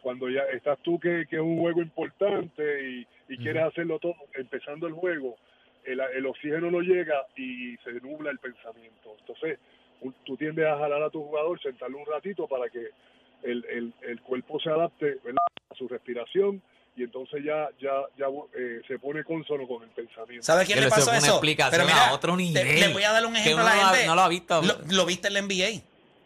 cuando 0.01 0.30
ya 0.30 0.44
estás 0.54 0.77
tú 0.84 1.00
que, 1.00 1.25
que 1.27 1.36
es 1.38 1.42
un 1.42 1.60
juego 1.60 1.82
importante 1.82 2.88
y, 2.88 3.08
y 3.30 3.38
quieres 3.39 3.63
hacerlo 3.63 4.00
todo 4.00 4.16
empezando 4.36 4.88
el 4.88 4.94
juego, 4.94 5.36
el, 5.84 6.00
el 6.00 6.25
oxígeno 6.27 6.70
no 6.72 6.80
llega 6.82 7.25
y 7.36 7.75
se 7.77 7.92
nubla 7.94 8.30
el 8.32 8.38
pensamiento. 8.39 9.16
Entonces, 9.20 9.60
tú 10.25 10.38
tiendes 10.38 10.66
a 10.66 10.77
jalar 10.77 11.01
a 11.04 11.10
tu 11.10 11.24
jugador, 11.24 11.60
sentarlo 11.62 11.98
un 12.00 12.06
ratito 12.06 12.48
para 12.48 12.70
que 12.70 12.88
el, 13.44 13.66
el, 13.66 13.94
el 14.08 14.22
cuerpo 14.22 14.60
se 14.60 14.70
adapte 14.70 15.18
¿verdad? 15.24 15.38
a 15.72 15.75
su 15.75 15.88
respiración 15.88 16.62
y 16.96 17.04
entonces 17.04 17.44
ya 17.46 17.68
ya 17.80 17.92
ya 18.18 18.25
eh, 18.58 18.82
se 18.88 18.98
pone 18.98 19.24
consono 19.24 19.68
con 19.68 19.84
el 19.84 19.89
pensamiento. 19.89 20.44
¿Sabes 20.44 20.66
quién 20.66 20.80
Que 20.80 20.86
le 20.86 20.89
pasó 20.89 21.04
fue 21.04 21.12
una 21.13 21.18
eso? 21.20 21.34
explicación 21.36 21.88
a 21.89 22.13
otro 22.13 22.36
te- 22.36 22.42
nivel. 22.44 22.80
le 22.80 22.88
voy 22.94 23.04
a 23.04 23.12
dar 23.12 23.25
un 23.25 23.34
Que 23.34 23.39
ejemplo 23.42 23.66
a 23.66 23.70
no 23.70 23.75
la 23.75 23.82
lo 23.82 23.88
ha- 23.88 23.92
gente. 23.94 24.08
no 24.08 24.16
lo 24.16 24.22
ha 24.22 24.27
visto. 24.30 24.62
Lo, 24.63 24.77
lo 24.89 25.06
viste 25.06 25.27
en 25.27 25.34
la 25.36 25.42
NBA. 25.42 25.82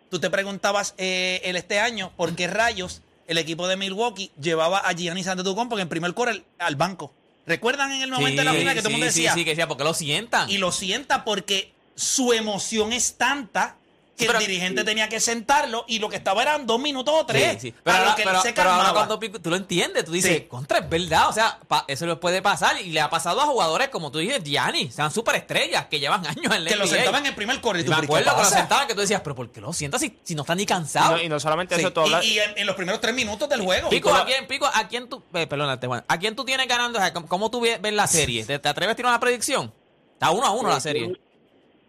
Tú 0.10 0.20
te 0.20 0.30
preguntabas 0.30 0.94
eh, 0.98 1.42
el 1.44 1.56
este 1.58 1.80
año 1.80 2.12
por 2.16 2.36
qué 2.36 2.48
rayos 2.48 3.02
el 3.28 3.38
equipo 3.38 3.68
de 3.68 3.78
Milwaukee 3.78 4.32
llevaba 4.42 4.80
a 4.80 4.92
Giannis 4.94 5.28
Antetokounmpo 5.28 5.76
en 5.76 5.82
el 5.84 5.88
primer 5.88 6.14
quarter 6.14 6.44
al 6.60 6.76
banco. 6.76 7.14
¿Recuerdan 7.46 7.92
en 7.92 8.02
el 8.02 8.12
momento 8.12 8.42
de 8.42 8.46
la 8.46 8.54
final 8.54 8.74
que 8.76 8.82
todo 8.82 8.90
el 8.90 8.94
mundo 8.96 9.08
sí, 9.12 9.20
decía? 9.22 9.34
Sí, 9.34 9.40
sí, 9.40 9.46
que 9.46 9.52
decía, 9.52 9.68
porque 9.68 9.84
lo 9.84 9.94
sientan. 9.94 10.50
Y 10.50 10.58
lo 10.58 10.72
sienta 10.72 11.24
porque 11.26 11.72
su 11.96 12.34
emoción 12.34 12.94
es 12.94 13.16
tanta 13.18 13.76
que 14.18 14.28
Pero- 14.28 14.38
el 14.40 14.46
dirigente 14.46 14.84
tenía 14.84 15.10
que 15.10 15.20
sentarlo 15.20 15.84
y 15.88 15.98
lo 15.98 16.08
que 16.08 16.16
estaba 16.18 16.44
eran 16.44 16.68
dos 16.68 16.80
minutos 16.80 17.12
o 17.18 17.26
tres. 17.26 17.54
Sí, 17.54 17.60
sí. 17.70 17.76
Pero, 17.84 17.96
a 17.96 18.00
lo 18.00 18.04
ahora, 18.06 18.16
que 18.16 18.22
él 18.22 18.28
pero- 18.30 18.42
se 18.44 18.54
pero 18.54 18.70
ahora 18.70 18.84
calmaba. 18.84 19.00
cuando 19.00 19.20
Pico- 19.20 19.40
tú 19.42 19.50
lo 19.50 19.56
entiendes, 19.56 20.06
tú 20.06 20.12
dices, 20.12 20.38
Sí. 20.38 20.42
contra, 20.44 20.78
es 20.78 20.88
verdad. 20.90 21.28
O 21.30 21.34
sea, 21.34 21.58
pa- 21.68 21.86
eso 21.88 22.06
le 22.06 22.16
puede 22.18 22.40
pasar 22.44 22.80
y 22.80 22.92
le 22.92 23.02
ha 23.02 23.10
pasado 23.10 23.42
a 23.42 23.46
jugadores 23.46 23.90
como 23.90 24.12
tú 24.12 24.20
dices, 24.20 24.44
Gianni, 24.44 24.92
sean 24.92 25.10
superestrellas 25.12 25.88
que 25.88 26.00
llevan 26.00 26.24
años 26.28 26.54
en 26.56 26.64
la 26.66 26.70
que 26.70 26.76
lo 26.76 26.86
sentaban 26.86 27.22
en 27.22 27.28
el 27.32 27.36
primer 27.36 27.62
tú, 27.62 27.68
me 27.70 27.84
¿pero 27.84 27.88
qué 28.02 28.06
acuerdo 28.06 28.36
que 28.36 28.44
lo 28.44 28.50
sentaban 28.50 28.88
que 28.88 28.94
tú 28.94 29.02
decías, 29.02 29.22
pero 29.22 29.36
¿por 29.36 29.50
qué 29.52 29.60
lo 29.60 29.74
sientas 29.74 30.02
si, 30.02 30.16
si 30.24 30.36
no 30.36 30.44
está 30.44 30.54
ni 30.54 30.64
Y 30.64 30.66
cansado? 30.68 31.16
no, 31.18 31.24
y 31.24 31.28
no 31.28 31.40
solamente 31.40 31.74
Sí, 31.76 31.82
eso, 31.82 31.92
tú 31.92 32.02
y- 32.02 32.04
hablas- 32.04 32.26
y, 32.26 32.38
en, 32.38 32.58
en 32.58 32.68
los 32.68 32.76
primeros 32.76 33.02
tres 33.02 33.16
minutos 33.16 33.50
del 33.50 33.62
juego. 33.62 33.90
Pico, 33.90 34.14
¿a 34.14 34.26
quién, 34.26 34.46
Pico, 34.46 34.68
¿a 34.72 34.88
quién 34.88 35.10
tú, 35.10 35.24
eh, 35.34 35.48
perdónate, 35.48 35.88
Juan, 35.88 36.04
¿a 36.08 36.20
quién 36.20 36.36
tú 36.36 36.46
tienes 36.46 36.68
ganando? 36.68 37.00
O 37.00 37.02
sea, 37.02 37.12
¿cómo, 37.12 37.28
cómo 37.28 37.50
tú 37.50 37.60
ves 37.62 37.82
ves 37.82 37.94
la 37.94 38.06
serie? 38.06 38.46
¿Te, 38.46 38.60
te 38.60 38.70
atreves 38.70 38.94
a 38.94 38.96
tirar 38.96 39.10
una 39.10 39.20
predicción? 39.20 39.74
Está 40.14 40.30
uno 40.30 40.46
a 40.46 40.52
uno 40.52 40.70
la 40.70 40.80
serie. 40.80 41.12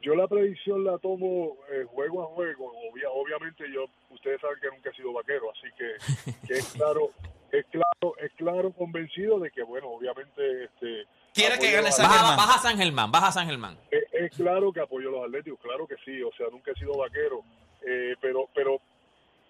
Yo 0.02 0.14
la 0.14 0.26
predicción 0.26 0.84
la 0.84 0.98
tomo 0.98 1.56
eh, 1.70 1.84
juego 1.88 2.22
a 2.24 2.26
juego. 2.34 2.72
Obvia- 2.90 3.08
obviamente 3.12 3.64
yo, 3.72 3.86
ustedes 4.10 4.40
saben 4.40 4.58
que 4.60 4.68
nunca 4.68 4.90
he 4.90 4.94
sido 4.94 5.12
vaquero, 5.12 5.50
así 5.52 5.68
que, 5.78 5.92
que 6.48 6.54
es 6.54 6.72
claro, 6.72 7.10
es 7.52 7.64
claro, 7.66 8.16
es 8.18 8.32
claro 8.36 8.72
convencido 8.72 9.38
de 9.38 9.50
que 9.50 9.62
bueno, 9.62 9.88
obviamente 9.88 10.64
este 10.64 11.06
Quiere 11.34 11.58
que 11.58 11.70
gane 11.70 11.88
a- 11.88 11.92
San 11.92 12.06
Baja, 12.06 12.18
Germán. 12.18 12.36
baja 12.36 12.58
San 12.58 12.76
Germán, 12.78 13.10
baja 13.12 13.32
San 13.32 13.46
Germán. 13.46 13.78
es, 13.90 14.04
es 14.12 14.36
claro 14.36 14.72
que 14.72 14.80
apoyo 14.80 15.08
a 15.08 15.12
los 15.12 15.24
Atléticos, 15.26 15.60
claro 15.60 15.86
que 15.86 15.96
sí, 16.04 16.20
o 16.22 16.30
sea, 16.36 16.46
nunca 16.50 16.72
he 16.72 16.74
sido 16.74 16.96
vaquero, 16.98 17.42
eh, 17.86 18.14
pero 18.20 18.48
pero 18.54 18.80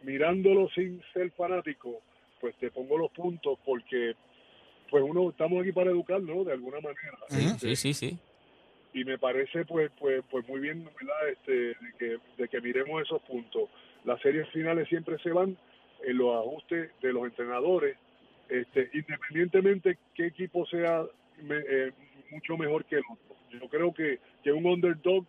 mirándolo 0.03 0.69
sin 0.75 1.03
ser 1.13 1.31
fanático, 1.33 2.01
pues 2.41 2.55
te 2.57 2.71
pongo 2.71 2.99
los 2.99 3.11
puntos 3.13 3.59
porque 3.65 4.15
pues 4.91 5.03
uno 5.03 5.31
estamos 5.31 5.63
aquí 5.63 5.73
para 5.73 5.91
educar, 5.91 6.21
¿no? 6.21 6.45
De 6.45 6.53
alguna 6.53 6.79
manera. 6.81 7.19
Ujú. 7.31 7.39
Este, 7.55 7.77
Sí, 7.77 7.77
sí, 7.77 7.95
sí. 7.95 8.19
Y 8.95 9.05
me 9.05 9.19
parece 9.19 9.65
pues 9.65 9.91
pues 9.99 10.23
pues 10.31 10.47
muy 10.49 10.61
bien 10.61 10.85
¿verdad? 10.85 11.29
Este, 11.31 11.53
de 11.53 11.93
que 11.99 12.19
de 12.37 12.49
que 12.49 12.61
miremos 12.61 13.03
esos 13.03 13.23
puntos. 13.23 13.69
Las 14.05 14.21
series 14.21 14.49
finales 14.51 14.89
siempre 14.89 15.19
se 15.19 15.31
van 15.31 15.57
en 16.05 16.17
los 16.19 16.35
ajustes 16.37 16.91
de 17.01 17.13
los 17.13 17.25
entrenadores. 17.25 17.97
Este 18.49 18.91
independientemente 18.93 19.99
qué 20.15 20.27
equipo 20.27 20.67
sea 20.67 21.05
me- 21.43 21.65
eh, 21.69 21.93
mucho 22.31 22.57
mejor 22.57 22.85
que 22.85 22.97
el 22.97 23.03
otro. 23.11 23.37
Yo 23.51 23.69
creo 23.69 23.93
que 23.95 24.19
que 24.43 24.53
un 24.53 24.67
underdog 24.67 25.25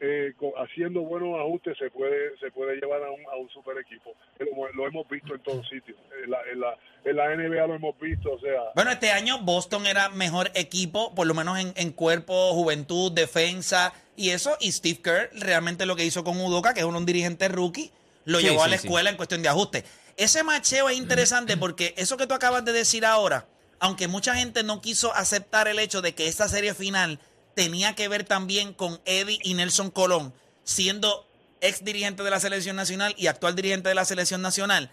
eh, 0.00 0.32
haciendo 0.56 1.02
buenos 1.02 1.38
ajustes 1.38 1.76
se 1.78 1.90
puede 1.90 2.36
se 2.38 2.50
puede 2.50 2.76
llevar 2.76 3.02
a 3.02 3.10
un, 3.10 3.20
a 3.32 3.36
un 3.36 3.48
super 3.50 3.76
equipo 3.78 4.14
lo, 4.38 4.72
lo 4.72 4.86
hemos 4.86 5.08
visto 5.08 5.34
en 5.34 5.42
todos 5.42 5.68
sitios 5.68 5.98
en 6.24 6.30
la, 6.30 6.38
en 6.50 6.60
la 6.60 6.76
en 7.04 7.16
la 7.16 7.36
NBA 7.36 7.66
lo 7.66 7.74
hemos 7.74 7.98
visto 8.00 8.32
o 8.32 8.40
sea 8.40 8.60
Bueno, 8.74 8.90
este 8.90 9.10
año 9.10 9.38
Boston 9.42 9.86
era 9.86 10.08
mejor 10.10 10.50
equipo, 10.54 11.14
por 11.14 11.26
lo 11.26 11.34
menos 11.34 11.58
en, 11.58 11.72
en 11.76 11.92
cuerpo, 11.92 12.52
juventud, 12.54 13.10
defensa 13.12 13.92
y 14.16 14.30
eso. 14.30 14.56
Y 14.60 14.72
Steve 14.72 15.00
Kerr 15.02 15.30
realmente 15.32 15.86
lo 15.86 15.96
que 15.96 16.04
hizo 16.04 16.24
con 16.24 16.38
Udoka, 16.40 16.74
que 16.74 16.80
es 16.80 16.86
un 16.86 17.06
dirigente 17.06 17.48
rookie, 17.48 17.90
lo 18.26 18.38
Sí, 18.38 18.46
llevó 18.46 18.64
a 18.64 18.68
la 18.68 18.76
sí. 18.76 18.86
escuela 18.86 19.08
en 19.10 19.16
cuestión 19.16 19.40
de 19.42 19.48
ajuste. 19.48 19.84
Ese 20.18 20.42
macheo 20.44 20.88
es 20.90 20.98
interesante 20.98 21.56
porque 21.58 21.94
eso 21.96 22.16
que 22.18 22.26
tú 22.26 22.34
acabas 22.34 22.64
de 22.66 22.72
decir 22.72 23.06
ahora, 23.06 23.46
aunque 23.78 24.08
mucha 24.08 24.34
gente 24.34 24.62
no 24.62 24.82
quiso 24.82 25.14
aceptar 25.14 25.68
el 25.68 25.78
hecho 25.78 26.02
de 26.02 26.14
que 26.14 26.28
esta 26.28 26.48
serie 26.48 26.74
final 26.74 27.18
tenía 27.54 27.94
que 27.94 28.08
ver 28.08 28.24
también 28.24 28.74
con 28.74 29.00
Eddie 29.04 29.38
y 29.42 29.54
Nelson 29.54 29.90
Colón, 29.90 30.34
siendo 30.64 31.26
ex 31.60 31.84
dirigente 31.84 32.22
de 32.22 32.30
la 32.30 32.40
selección 32.40 32.76
nacional 32.76 33.14
y 33.18 33.26
actual 33.26 33.54
dirigente 33.54 33.88
de 33.88 33.94
la 33.94 34.04
selección 34.04 34.42
nacional, 34.42 34.90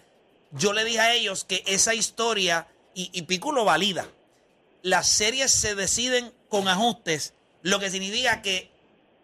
yo 0.51 0.73
le 0.73 0.85
dije 0.85 0.99
a 0.99 1.13
ellos 1.13 1.43
que 1.43 1.63
esa 1.65 1.93
historia, 1.93 2.67
y, 2.93 3.09
y 3.13 3.23
Pico 3.23 3.51
lo 3.51 3.65
valida, 3.65 4.07
las 4.81 5.07
series 5.09 5.51
se 5.51 5.75
deciden 5.75 6.33
con 6.49 6.67
ajustes, 6.67 7.33
lo 7.61 7.79
que 7.79 7.89
significa 7.89 8.41
que 8.41 8.71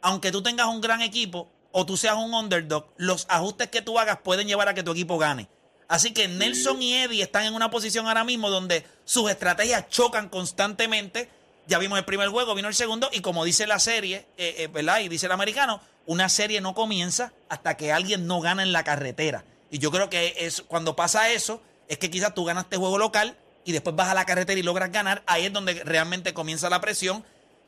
aunque 0.02 0.32
tú 0.32 0.44
tengas 0.44 0.68
un 0.68 0.82
gran 0.82 1.02
equipo 1.02 1.50
o 1.72 1.86
tú 1.86 1.98
seas 1.98 2.16
un 2.16 2.34
underdog, 2.34 2.86
los 2.98 3.25
ajustes 3.30 3.70
que 3.70 3.82
tú 3.82 3.98
hagas 3.98 4.20
pueden 4.24 4.48
llevar 4.48 4.68
a 4.68 4.74
que 4.74 4.84
tu 4.84 4.92
equipo 4.92 5.18
gane. 5.18 5.48
Así 5.88 6.12
que 6.12 6.28
Nelson 6.28 6.82
y 6.82 6.94
Eddie 6.96 7.24
están 7.24 7.46
en 7.46 7.54
una 7.54 7.72
posición 7.72 8.08
ahora 8.08 8.24
mismo 8.24 8.50
donde 8.50 8.86
sus 9.06 9.30
estrategias 9.30 9.90
chocan 9.90 10.30
constantemente. 10.30 11.30
Ya 11.67 11.79
vimos 11.79 11.98
el 11.98 12.05
primer 12.05 12.29
juego, 12.29 12.55
vino 12.55 12.67
el 12.67 12.75
segundo, 12.75 13.10
y 13.12 13.22
como 13.22 13.46
dice 13.46 13.67
la 13.67 13.79
serie, 13.79 14.25
eh, 14.38 14.55
eh, 14.58 14.67
¿verdad? 14.67 15.00
Y 15.00 15.10
dice 15.10 15.27
el 15.27 15.32
americano, 15.32 15.82
una 16.05 16.29
serie 16.29 16.62
no 16.62 16.74
comienza 16.74 17.32
hasta 17.50 17.77
que 17.77 17.91
alguien 17.91 18.27
no 18.27 18.41
gana 18.41 18.63
en 18.63 18.74
la 18.74 18.84
carretera. 18.84 19.46
Y 19.72 19.79
yo 19.79 19.89
creo 19.91 20.10
que 20.10 20.36
es, 20.39 20.62
cuando 20.62 20.96
pasa 20.96 21.32
eso, 21.32 21.62
es 21.88 21.98
que 21.98 22.10
quizás 22.10 22.34
tú 22.34 22.43
ganaste 22.46 22.77
juego 22.77 22.98
local 22.98 23.38
y 23.65 23.72
después 23.72 23.96
vas 23.96 24.10
a 24.10 24.13
la 24.13 24.25
carretera 24.25 24.60
y 24.60 24.63
logras 24.63 24.91
ganar. 24.91 25.24
Ahí 25.25 25.46
es 25.46 25.53
donde 25.53 25.84
realmente 25.84 26.34
comienza 26.34 26.70
la 26.70 26.82
presión, 26.82 27.24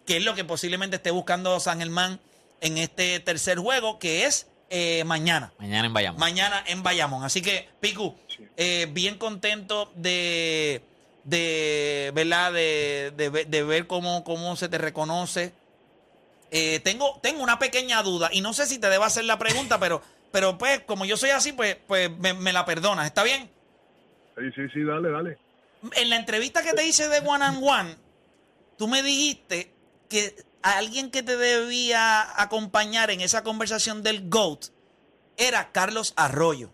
que 0.05 0.17
es 0.17 0.23
lo 0.23 0.35
que 0.35 0.43
posiblemente 0.43 0.97
esté 0.97 1.11
buscando 1.11 1.59
San 1.59 1.79
Germán 1.79 2.19
en 2.61 2.77
este 2.77 3.19
tercer 3.19 3.59
juego, 3.59 3.97
que 3.99 4.25
es 4.25 4.47
eh, 4.69 5.03
mañana. 5.05 5.53
Mañana 5.57 5.87
en 5.87 5.93
Bayamón. 5.93 6.19
Mañana 6.19 6.63
en 6.67 6.83
Bayamón. 6.83 7.23
Así 7.23 7.41
que, 7.41 7.69
Picu, 7.79 8.15
eh, 8.57 8.87
bien 8.91 9.17
contento 9.17 9.91
de, 9.95 10.83
de 11.25 12.12
¿verdad? 12.15 12.53
De, 12.53 13.12
de 13.17 13.29
ver- 13.29 13.48
de 13.48 13.63
ver 13.63 13.88
cómo, 13.88 14.24
cómo 14.24 14.55
se 14.55 14.70
te 14.70 14.77
reconoce. 14.77 15.51
Eh, 16.51 16.79
tengo, 16.82 17.20
tengo 17.22 17.44
una 17.44 17.60
pequeña 17.60 18.01
duda 18.03 18.29
y 18.32 18.39
no 18.41 18.53
sé 18.53 18.65
si 18.65 18.79
te 18.79 18.89
debo 18.89 19.03
hacer 19.03 19.25
la 19.25 19.38
pregunta, 19.38 19.79
pero, 19.79 20.01
pero 20.32 20.58
pues, 20.58 20.79
como 20.82 21.03
yo 21.05 21.17
soy 21.17 21.32
así, 21.32 21.51
pues, 21.51 21.75
pues 21.88 22.10
me, 22.17 22.34
me 22.34 22.53
la 22.53 22.63
perdonas. 22.65 23.05
¿Está 23.08 23.24
bien? 23.24 23.50
sí 24.38 24.44
sí 24.55 24.62
sí 24.74 24.84
dale 24.84 25.10
dale 25.12 25.38
En 25.96 26.10
la 26.10 26.15
entrevista 26.17 26.62
que 26.62 26.74
te 26.74 26.86
hice 26.86 27.08
de 27.10 27.20
One 27.20 27.44
and 27.44 27.63
One, 27.63 27.96
tú 28.77 28.88
me 28.88 29.01
dijiste 29.03 29.72
que 30.10 30.36
alguien 30.62 31.10
que 31.12 31.24
te 31.24 31.36
debía 31.38 32.41
acompañar 32.41 33.10
en 33.12 33.22
esa 33.22 33.44
conversación 33.44 34.03
del 34.03 34.29
GOAT 34.29 34.65
era 35.38 35.72
Carlos 35.72 36.13
Arroyo. 36.15 36.72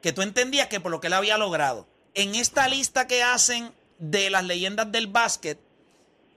Que 0.00 0.12
tú 0.12 0.22
entendías 0.22 0.68
que 0.68 0.80
por 0.80 0.90
lo 0.90 1.00
que 1.00 1.06
él 1.08 1.12
había 1.12 1.36
logrado. 1.38 1.86
En 2.14 2.34
esta 2.34 2.68
lista 2.68 3.06
que 3.06 3.22
hacen 3.22 3.72
de 3.98 4.30
las 4.30 4.44
leyendas 4.44 4.90
del 4.90 5.06
básquet, 5.06 5.58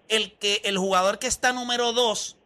el, 0.08 0.34
que, 0.38 0.62
el 0.66 0.78
jugador 0.78 1.20
que 1.20 1.28
está 1.28 1.52
número 1.52 1.94
dos, 1.94 2.38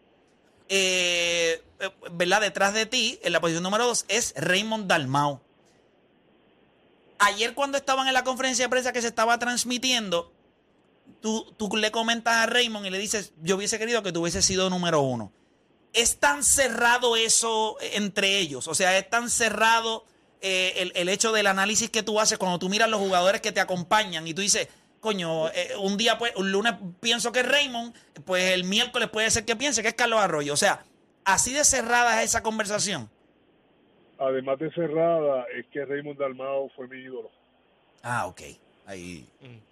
eh, 0.70 1.64
eh, 1.80 1.90
¿verdad? 2.12 2.42
Detrás 2.42 2.74
de 2.74 2.86
ti, 2.86 3.20
en 3.22 3.34
la 3.34 3.42
posición 3.42 3.64
número 3.64 3.86
dos, 3.86 4.06
es 4.08 4.34
Raymond 4.36 4.88
Dalmau. 4.88 5.42
Ayer 7.20 7.54
cuando 7.54 7.78
estaban 7.78 8.08
en 8.08 8.14
la 8.14 8.24
conferencia 8.24 8.66
de 8.66 8.70
prensa 8.70 8.94
que 8.94 9.02
se 9.02 9.10
estaba 9.10 9.38
transmitiendo, 9.40 10.32
tú, 11.22 11.54
tú 11.58 11.76
le 11.76 11.92
comentas 11.92 12.36
a 12.36 12.46
Raymond 12.46 12.86
y 12.86 12.90
le 12.90 12.98
dices, 12.98 13.34
yo 13.42 13.58
hubiese 13.58 13.78
querido 13.78 14.02
que 14.04 14.12
tú 14.12 14.22
hubieses 14.22 14.46
sido 14.46 14.70
número 14.70 15.02
uno. 15.02 15.32
¿Es 15.92 16.18
tan 16.18 16.44
cerrado 16.44 17.16
eso 17.16 17.78
entre 17.82 18.38
ellos? 18.38 18.68
O 18.68 18.76
sea, 18.76 18.98
es 18.98 19.10
tan 19.10 19.30
cerrado 19.30 20.06
eh, 20.42 20.74
el, 20.78 20.92
el 20.96 21.10
hecho 21.10 21.32
del 21.32 21.48
análisis 21.48 21.90
que 21.90 22.04
tú 22.04 22.20
haces 22.20 22.38
cuando 22.38 22.60
tú 22.60 22.70
miras 22.70 22.90
los 22.90 23.00
jugadores 23.00 23.42
que 23.42 23.52
te 23.52 23.60
acompañan 23.60 24.28
y 24.28 24.34
tú 24.34 24.42
dices, 24.42 24.68
coño, 25.00 25.50
eh, 25.50 25.72
un 25.80 25.98
día, 25.98 26.18
pues, 26.18 26.36
un 26.36 26.52
lunes 26.52 26.74
pienso 27.00 27.32
que 27.32 27.40
es 27.42 27.48
Raymond, 27.48 27.94
pues 28.26 28.52
el 28.54 28.64
miércoles 28.64 29.10
puede 29.10 29.30
ser 29.32 29.46
que 29.46 29.56
piense 29.56 29.82
que 29.82 29.90
es 29.90 29.94
Carlos 29.94 30.20
Arroyo. 30.20 30.54
O 30.54 30.58
sea, 30.58 30.84
así 31.26 31.54
de 31.54 31.64
cerrada 31.64 32.22
es 32.22 32.30
esa 32.30 32.44
conversación. 32.44 33.10
además 34.18 34.60
de 34.60 34.70
cerrada, 34.72 35.46
es 35.58 35.66
que 35.68 35.86
Raymond 35.86 36.20
Dalmao 36.20 36.70
fue 36.76 36.88
mi 36.88 36.98
ídolo. 36.98 37.32
Ah, 38.04 38.28
ok. 38.28 38.42
Ahí. 38.86 39.26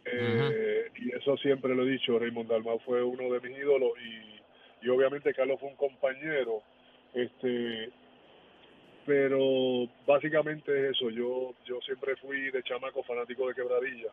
Eh, 0.06 0.92
Y 1.00 1.12
eso 1.16 1.36
siempre 1.38 1.76
lo 1.76 1.84
he 1.84 1.92
dicho, 1.92 2.18
Raymond 2.20 2.50
Dalmau 2.50 2.80
fue 2.86 3.04
uno 3.04 3.32
de 3.34 3.40
mis 3.42 3.58
ídolos 3.58 3.92
y, 4.04 4.86
y 4.86 4.90
obviamente 4.90 5.34
Carlos 5.34 5.60
fue 5.60 5.70
un 5.70 5.76
compañero. 5.76 6.62
este 7.14 7.92
Pero 9.08 9.88
básicamente 10.06 10.70
es 10.90 10.98
eso, 10.98 11.10
yo 11.10 11.54
yo 11.66 11.80
siempre 11.86 12.18
fui 12.18 12.52
de 12.52 12.62
chamaco 12.62 13.02
fanático 13.04 13.48
de 13.48 13.56
Quebradilla. 13.56 14.12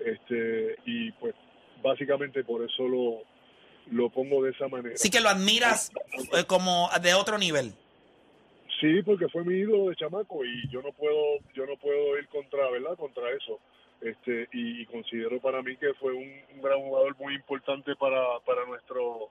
este 0.00 0.76
Y 0.86 1.12
pues 1.12 1.34
básicamente 1.82 2.42
por 2.42 2.62
eso 2.62 2.88
lo, 2.88 3.22
lo 3.90 4.08
pongo 4.08 4.42
de 4.42 4.52
esa 4.52 4.68
manera. 4.68 4.96
Sí 4.96 5.10
que 5.10 5.20
lo 5.20 5.28
admiras 5.28 5.92
eh, 6.32 6.44
como 6.46 6.88
de 7.02 7.12
otro 7.12 7.36
nivel. 7.36 7.74
Sí, 8.80 9.02
porque 9.02 9.28
fue 9.28 9.44
mi 9.44 9.56
ídolo 9.56 9.90
de 9.90 9.96
chamaco 9.96 10.42
y 10.46 10.66
yo 10.70 10.80
no 10.80 10.92
puedo 10.92 11.38
yo 11.54 11.66
no 11.66 11.76
puedo 11.76 12.18
ir 12.18 12.26
contra, 12.28 12.70
¿verdad? 12.70 12.96
Contra 12.96 13.30
eso. 13.32 13.60
Este 14.00 14.48
y, 14.54 14.80
y 14.80 14.86
considero 14.86 15.40
para 15.42 15.60
mí 15.60 15.76
que 15.76 15.92
fue 16.00 16.14
un, 16.14 16.30
un 16.54 16.62
gran 16.62 16.80
jugador 16.80 17.14
muy 17.18 17.34
importante 17.34 17.94
para 17.96 18.40
para 18.46 18.64
nuestro 18.64 19.30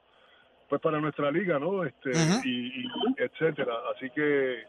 pues 0.70 0.80
para 0.80 1.00
nuestra 1.00 1.32
liga, 1.32 1.58
¿no? 1.58 1.84
Este 1.84 2.12
y, 2.44 2.82
y 2.82 2.86
etcétera. 3.18 3.74
Así 3.96 4.12
que 4.12 4.64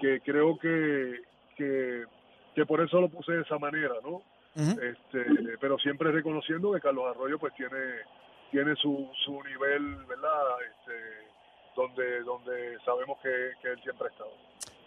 que 0.00 0.20
creo 0.20 0.58
que 0.58 1.20
que 1.56 2.04
que 2.54 2.66
por 2.66 2.80
eso 2.80 3.00
lo 3.00 3.08
puse 3.08 3.32
de 3.32 3.42
esa 3.42 3.58
manera, 3.58 3.94
¿no? 4.02 4.22
Este 4.56 5.56
pero 5.60 5.78
siempre 5.78 6.10
reconociendo 6.10 6.72
que 6.72 6.80
Carlos 6.80 7.04
Arroyo 7.08 7.38
pues 7.38 7.54
tiene 7.54 7.78
tiene 8.50 8.74
su, 8.76 9.08
su 9.24 9.42
nivel 9.44 9.96
verdad 10.06 10.42
este 10.62 10.92
donde 11.76 12.20
donde 12.22 12.76
sabemos 12.84 13.18
que, 13.22 13.52
que 13.62 13.72
él 13.72 13.80
siempre 13.82 14.08
ha 14.08 14.10
estado 14.10 14.30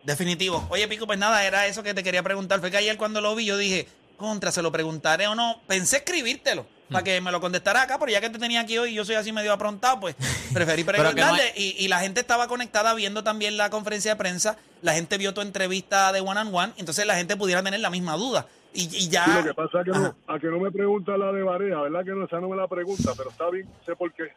Definitivo. 0.04 0.66
Oye, 0.72 0.88
Pico, 0.88 1.06
pues 1.06 1.20
nada, 1.20 1.46
era 1.46 1.68
eso 1.68 1.84
que 1.84 1.94
te 1.94 2.02
quería 2.02 2.24
preguntar. 2.24 2.60
Fue 2.60 2.72
que 2.72 2.78
ayer 2.78 2.98
cuando 2.98 3.22
lo 3.22 3.36
vi, 3.36 3.46
yo 3.46 3.56
dije, 3.56 3.88
contra, 4.18 4.52
se 4.52 4.64
lo 4.64 4.72
preguntaré 4.72 5.28
o 5.28 5.36
no. 5.36 5.62
Pensé 5.68 5.98
escribírtelo 5.98 6.66
para 6.92 7.04
que 7.04 7.22
me 7.22 7.32
lo 7.32 7.40
contestara 7.40 7.84
acá, 7.84 7.98
pero 8.00 8.12
ya 8.12 8.22
que 8.22 8.30
te 8.30 8.40
tenía 8.40 8.62
aquí 8.62 8.78
hoy 8.78 8.92
y 8.92 8.94
yo 8.96 9.06
soy 9.06 9.16
así 9.16 9.32
medio 9.32 9.54
aprontado, 9.54 10.00
pues 10.00 10.16
preferí 10.54 10.84
no 10.84 10.92
preguntarle. 10.92 11.54
y, 11.56 11.76
y 11.80 11.88
la 11.88 12.00
gente 12.00 12.20
estaba 12.20 12.48
conectada 12.48 12.94
viendo 12.94 13.24
también 13.24 13.58
la 13.58 13.70
conferencia 13.70 14.12
de 14.12 14.18
prensa. 14.18 14.58
La 14.82 14.94
gente 14.94 15.18
vio 15.18 15.34
tu 15.34 15.42
entrevista 15.42 16.12
de 16.12 16.22
One 16.22 16.40
on 16.40 16.54
One, 16.56 16.74
entonces 16.78 17.06
la 17.06 17.16
gente 17.16 17.38
pudiera 17.38 17.62
tener 17.64 17.80
la 17.80 17.90
misma 17.90 18.16
duda. 18.16 18.48
Y, 18.74 18.84
y 18.96 19.10
ya. 19.10 19.26
Sí, 19.26 19.32
lo 19.36 19.44
que 19.44 19.54
pasa 19.54 19.80
es 19.80 19.86
que 19.86 19.92
Ajá. 19.92 20.00
no, 20.00 20.34
a 20.34 20.40
que 20.40 20.48
no 20.48 20.60
me 20.60 20.72
pregunta 20.72 21.18
la 21.18 21.32
de 21.32 21.44
Barea, 21.44 21.82
¿verdad? 21.82 22.06
Que 22.06 22.12
no, 22.12 22.26
esa 22.26 22.40
no 22.40 22.50
me 22.50 22.56
la 22.56 22.68
pregunta, 22.68 23.12
pero 23.18 23.30
está 23.30 23.50
bien, 23.50 23.68
sé 23.86 23.96
por 23.96 24.12
qué. 24.14 24.32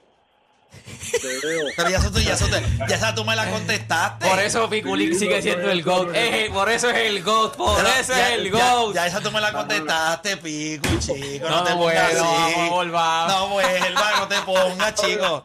Te 1.21 1.47
veo. 1.47 1.67
Pero 1.77 1.89
ya 1.91 1.99
eso, 1.99 2.11
tú- 2.11 2.19
ya 2.21 2.33
eso, 2.35 2.47
te- 2.49 2.63
ya 2.89 2.97
esa 2.97 3.15
tú 3.15 3.25
me 3.25 3.37
la 3.37 3.49
contestaste. 3.51 4.29
Por 4.29 4.39
eso 4.41 4.69
Piculín 4.69 5.13
Sí, 5.13 5.21
sigue 5.21 5.43
siendo 5.43 5.71
el 5.71 5.83
GOAT. 5.83 6.15
el- 6.15 6.51
por 6.53 6.69
eso 6.71 6.91
es 6.91 6.97
el 6.97 7.23
GOAT. 7.23 7.57
Por 7.57 7.81
eso 8.01 8.13
es 8.13 8.31
el 8.33 8.51
GOAT. 8.51 8.95
Ya, 8.95 9.07
esa 9.07 9.21
tú 9.21 9.31
me 9.31 9.41
la 9.41 9.53
contestaste, 9.53 10.37
pico, 10.39 10.89
chico. 10.99 11.49
No, 11.49 11.57
No, 11.57 11.65
te 11.65 11.73
bueno, 11.75 12.01
pongas 12.01 12.15
así. 12.15 12.55
vamos, 12.55 12.71
volvamos. 12.71 13.33
No 13.35 13.49
vuelva, 13.49 14.11
no 14.21 14.29
te 14.29 14.41
pongas, 14.43 14.95
chico. 14.95 15.43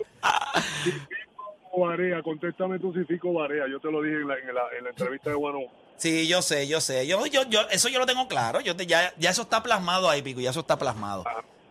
Barea, 1.78 2.22
contéstame 2.24 2.78
tú 2.80 2.92
si 2.94 3.06
Fico 3.06 3.32
Barea. 3.34 3.64
Yo 3.72 3.80
te 3.80 3.90
lo 3.92 4.02
dije 4.02 4.18
en 4.18 4.28
la, 4.28 4.36
en 4.38 4.54
la, 4.54 4.62
en 4.78 4.84
la 4.84 4.90
entrevista 4.90 5.30
de 5.30 5.36
on 5.38 5.66
Sí, 5.98 6.28
yo 6.28 6.42
sé, 6.42 6.68
yo 6.68 6.82
sé. 6.82 7.08
Yo, 7.08 7.26
yo, 7.26 7.44
yo, 7.50 7.62
eso 7.70 7.88
yo 7.90 8.00
lo 8.00 8.06
tengo 8.06 8.28
claro. 8.28 8.60
Yo 8.62 8.76
te- 8.76 8.86
ya, 8.86 9.14
ya 9.18 9.30
eso 9.30 9.44
está 9.44 9.64
plasmado 9.64 10.10
ahí, 10.10 10.22
pico. 10.22 10.40
Ya 10.42 10.50
eso 10.50 10.62
está 10.62 10.78
plasmado. 10.78 11.24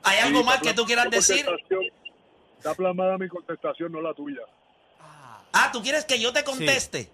¿Hay 0.03 0.19
algo 0.21 0.39
Sí, 0.41 0.45
más 0.45 0.61
que 0.61 0.73
tú 0.73 0.85
quieras 0.87 1.11
decir? 1.11 1.45
Está 2.59 2.75
plasmada 2.75 3.17
mi 3.19 3.29
contestación, 3.29 3.91
no 3.93 4.01
la 4.01 4.15
tuya. 4.15 4.41
Ah, 5.53 5.71
¿tú 5.73 5.83
quieres 5.83 6.05
que 6.05 6.19
yo 6.21 6.33
te 6.33 6.45
conteste? 6.45 7.11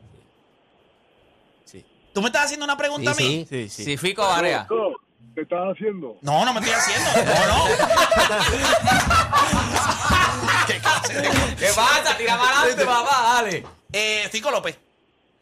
Sí. 1.64 1.84
¿Tú 2.12 2.20
me 2.20 2.26
estás 2.28 2.44
haciendo 2.46 2.64
una 2.64 2.76
pregunta 2.76 3.12
a 3.12 3.14
mí? 3.14 3.46
Sí, 3.48 3.68
sí. 3.68 3.84
Si 3.84 3.96
Fico 3.96 4.22
Barea. 4.26 4.66
No, 4.70 4.92
¿Te 5.34 5.42
estás 5.42 5.60
haciendo? 5.72 6.16
No, 6.22 6.44
no 6.44 6.52
me 6.54 6.60
estoy 6.60 6.74
haciendo. 6.74 7.10
No, 7.24 7.46
no. 7.48 7.64
¿Qué 10.66 10.78
clase 10.80 11.14
de- 11.14 11.28
¿Qué 11.56 11.66
pasa? 11.74 12.16
Tira 12.16 12.38
para 12.38 12.60
adelante, 12.60 12.84
papá, 12.86 13.22
dale. 13.34 13.64
Eh, 13.92 14.28
Fico 14.30 14.50
López. 14.50 14.78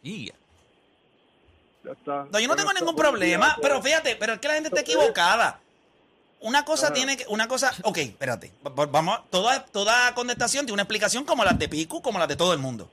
Y- 0.02 0.30
Ya 1.85 1.92
está. 1.92 2.26
No, 2.30 2.38
yo 2.38 2.49
no 2.49 2.56
tengo 2.56 2.73
ningún 2.73 2.94
problema, 2.97 3.47
día, 3.47 3.56
pero 3.61 3.82
fíjate, 3.82 4.16
pero 4.16 4.35
es 4.35 4.40
que 4.40 4.49
la 4.49 4.54
gente 4.54 4.68
está 4.68 4.80
equivocada. 4.80 5.61
Una 6.43 6.65
cosa 6.65 6.87
Ajá. 6.87 6.95
tiene 6.95 7.17
que, 7.17 7.25
una 7.29 7.49
cosa, 7.49 7.73
ok, 7.85 7.99
espérate, 7.99 8.53
va- 8.67 8.71
va- 8.71 8.87
vamos, 8.87 9.21
toda, 9.31 9.65
toda 9.67 10.13
contestación 10.15 10.65
tiene 10.67 10.75
una 10.75 10.83
explicación 10.83 11.25
como 11.25 11.45
las 11.45 11.59
de 11.59 11.69
Pico, 11.69 12.03
como 12.03 12.19
las 12.19 12.29
de 12.29 12.37
todo 12.37 12.53
el 12.53 12.59
mundo. 12.59 12.91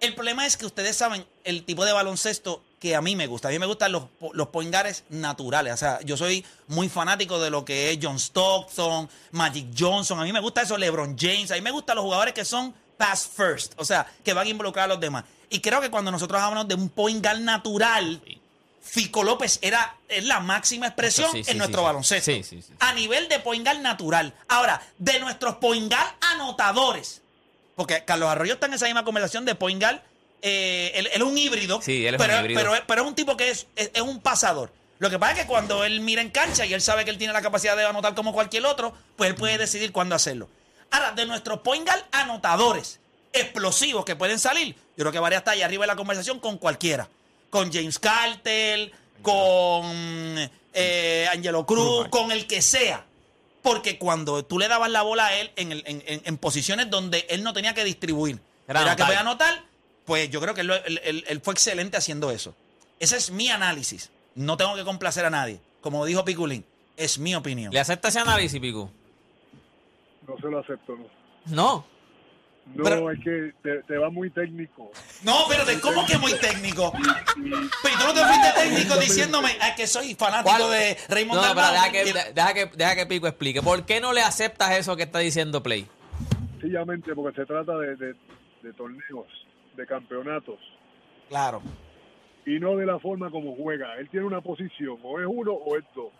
El 0.00 0.14
problema 0.14 0.46
es 0.46 0.56
que 0.56 0.64
ustedes 0.66 0.96
saben 0.96 1.26
el 1.44 1.64
tipo 1.64 1.84
de 1.84 1.92
baloncesto 1.92 2.62
que 2.78 2.96
a 2.96 3.02
mí 3.02 3.16
me 3.16 3.26
gusta. 3.26 3.48
A 3.48 3.50
mí 3.50 3.58
me 3.58 3.66
gustan 3.66 3.92
los, 3.92 4.04
los 4.32 4.46
point 4.48 4.72
guards 4.72 5.04
naturales. 5.10 5.74
O 5.74 5.76
sea, 5.76 6.00
yo 6.02 6.16
soy 6.16 6.42
muy 6.68 6.88
fanático 6.88 7.38
de 7.38 7.50
lo 7.50 7.66
que 7.66 7.90
es 7.90 7.98
John 8.00 8.16
Stockton, 8.18 9.10
Magic 9.32 9.66
Johnson. 9.78 10.18
A 10.18 10.22
mí 10.24 10.32
me 10.32 10.40
gusta 10.40 10.62
eso, 10.62 10.78
LeBron 10.78 11.16
James. 11.18 11.50
A 11.50 11.54
mí 11.56 11.60
me 11.60 11.70
gustan 11.70 11.96
los 11.96 12.04
jugadores 12.04 12.32
que 12.32 12.46
son 12.46 12.72
pass 12.96 13.28
first. 13.36 13.74
O 13.76 13.84
sea, 13.84 14.06
que 14.24 14.32
van 14.32 14.46
a 14.46 14.50
involucrar 14.50 14.86
a 14.86 14.88
los 14.94 15.00
demás. 15.00 15.24
Y 15.50 15.60
creo 15.60 15.82
que 15.82 15.90
cuando 15.90 16.10
nosotros 16.10 16.40
hablamos 16.40 16.66
de 16.68 16.76
un 16.76 16.88
point 16.88 17.22
guard 17.22 17.40
natural, 17.40 18.22
Fico 18.82 19.22
López 19.22 19.58
era 19.62 19.94
es 20.08 20.24
la 20.24 20.40
máxima 20.40 20.86
expresión 20.86 21.30
Sí, 21.32 21.44
sí, 21.44 21.50
en 21.50 21.58
nuestro 21.58 21.80
sí. 21.82 21.84
baloncesto. 21.84 22.30
Sí, 22.32 22.42
sí, 22.42 22.62
sí. 22.62 22.72
A 22.80 22.92
nivel 22.94 23.28
de 23.28 23.38
point 23.40 23.64
guard 23.64 23.80
natural. 23.80 24.34
Ahora, 24.48 24.80
de 24.98 25.20
nuestros 25.20 25.56
point 25.56 25.92
guard 25.92 26.14
anotadores. 26.32 27.22
Porque 27.76 28.04
Carlos 28.04 28.28
Arroyo 28.28 28.54
está 28.54 28.66
en 28.66 28.74
esa 28.74 28.86
misma 28.86 29.04
conversación 29.04 29.44
de 29.44 29.54
point 29.54 29.80
guard. 29.82 30.00
eh, 30.42 30.92
él, 30.94 31.06
él 31.12 31.22
es 31.22 31.28
un 31.28 31.36
híbrido. 31.38 31.80
Sí, 31.82 32.06
él 32.06 32.14
es 32.14 32.20
un 32.20 32.26
pero, 32.26 32.40
híbrido. 32.40 32.60
Pero, 32.60 32.84
pero 32.86 33.02
es 33.02 33.08
un 33.08 33.14
tipo 33.14 33.36
que 33.36 33.50
es, 33.50 33.66
es, 33.76 33.90
es 33.94 34.00
un 34.02 34.20
pasador. 34.20 34.72
Lo 34.98 35.08
que 35.08 35.18
pasa 35.18 35.32
es 35.32 35.38
que 35.40 35.46
cuando 35.46 35.84
él 35.84 36.00
mira 36.00 36.20
en 36.20 36.30
cancha 36.30 36.66
y 36.66 36.74
él 36.74 36.80
sabe 36.82 37.04
que 37.04 37.10
él 37.10 37.16
tiene 37.18 37.32
la 37.32 37.40
capacidad 37.42 37.76
de 37.76 37.84
anotar 37.86 38.14
como 38.14 38.32
cualquier 38.32 38.66
otro, 38.66 38.94
pues 39.16 39.30
él 39.30 39.36
puede 39.36 39.56
decidir 39.56 39.92
cuándo 39.92 40.14
hacerlo. 40.14 40.48
Ahora, 40.90 41.12
de 41.12 41.24
nuestros 41.26 41.60
point 41.60 41.86
guard 41.86 42.02
anotadores 42.12 42.98
explosivos 43.32 44.04
que 44.04 44.16
pueden 44.16 44.38
salir, 44.38 44.74
yo 44.74 45.04
creo 45.04 45.12
que 45.12 45.18
Varia 45.20 45.38
está 45.38 45.52
allá 45.52 45.64
arriba 45.64 45.84
de 45.84 45.86
la 45.88 45.96
conversación 45.96 46.40
con 46.40 46.58
cualquiera. 46.58 47.08
Con 47.50 47.72
James 47.72 47.98
Carter, 47.98 48.90
con 49.22 49.84
eh, 50.72 51.26
Angelo 51.32 51.66
Cruz, 51.66 52.08
con 52.08 52.30
el 52.32 52.46
que 52.46 52.62
sea. 52.62 53.04
Porque 53.62 53.98
cuando 53.98 54.44
tú 54.44 54.58
le 54.58 54.68
dabas 54.68 54.90
la 54.90 55.02
bola 55.02 55.26
a 55.26 55.34
él 55.38 55.50
en, 55.56 55.72
el- 55.72 55.82
en- 55.86 56.02
en- 56.06 56.22
en 56.24 56.36
posiciones 56.38 56.88
donde 56.88 57.26
él 57.28 57.42
no 57.42 57.52
tenía 57.52 57.74
que 57.74 57.84
distribuir, 57.84 58.40
Era 58.66 58.80
era 58.82 58.96
que 58.96 59.02
anotar. 59.02 59.06
voy 59.08 59.16
a 59.16 59.20
anotar, 59.20 59.62
pues 60.06 60.30
yo 60.30 60.40
creo 60.40 60.54
que 60.54 60.62
él, 60.62 60.68
lo- 60.68 60.84
él- 60.84 61.00
él- 61.04 61.24
él 61.28 61.40
fue 61.42 61.52
excelente 61.52 61.96
haciendo 61.98 62.30
eso. 62.30 62.54
Ese 62.98 63.16
es 63.16 63.30
mi 63.30 63.48
análisis. 63.50 64.10
No 64.34 64.56
tengo 64.56 64.74
que 64.76 64.84
complacer 64.84 65.24
a 65.26 65.30
nadie. 65.30 65.60
Como 65.82 66.06
dijo 66.06 66.24
Piculín, 66.24 66.64
es 66.96 67.18
mi 67.18 67.34
opinión. 67.34 67.72
¿Le 67.72 67.80
acepta 67.80 68.08
ese 68.08 68.20
análisis, 68.20 68.60
Pico? 68.60 68.90
No 70.26 70.36
se 70.38 70.46
lo 70.46 70.58
acepto, 70.60 70.96
no. 70.96 71.06
No. 71.46 71.86
No, 72.74 72.84
Pero- 72.84 73.10
es 73.10 73.18
que 73.24 73.52
te, 73.62 73.82
te 73.82 73.98
va 73.98 74.10
muy 74.10 74.30
técnico. 74.30 74.90
No, 75.24 75.34
pero 75.48 75.64
de 75.64 75.80
cómo 75.80 76.06
que 76.06 76.16
muy 76.18 76.32
técnico. 76.34 76.92
Pero 76.94 77.96
tú 77.98 78.04
no 78.06 78.14
te 78.14 78.20
fuiste 78.24 78.52
técnico 78.54 78.96
diciéndome 78.96 79.56
"Ay, 79.60 79.72
que 79.76 79.86
soy 79.86 80.14
fanático 80.14 80.56
¿Cuál? 80.56 80.70
de 80.70 80.96
Raymond 81.08 81.40
No, 81.40 81.48
pero 81.48 81.60
Dalmau". 81.60 81.72
deja 81.72 81.90
que, 81.92 82.32
deja, 82.32 82.54
que, 82.54 82.66
deja 82.76 82.94
que 82.96 83.06
Pico 83.06 83.26
explique. 83.26 83.60
¿Por 83.62 83.84
qué 83.84 84.00
no 84.00 84.12
le 84.12 84.20
aceptas 84.22 84.70
eso 84.78 84.96
que 84.96 85.02
está 85.02 85.18
diciendo 85.18 85.62
Play? 85.62 85.86
Sencillamente 86.60 87.12
porque 87.14 87.40
se 87.40 87.46
trata 87.46 87.76
de, 87.78 87.96
de- 87.96 88.14
de 88.62 88.72
torneos, 88.74 89.26
de 89.76 89.86
campeonatos, 89.86 90.58
Claro. 91.28 91.62
y 92.46 92.60
no 92.60 92.76
de 92.76 92.86
la 92.86 92.98
forma 93.00 93.30
como 93.30 93.56
juega. 93.56 93.96
Él 93.96 94.08
tiene 94.10 94.26
una 94.26 94.40
posición, 94.42 94.98
o 95.02 95.18
es 95.18 95.26
uno 95.28 95.52
o 95.54 95.76
es 95.76 95.84
dos. 95.94 96.12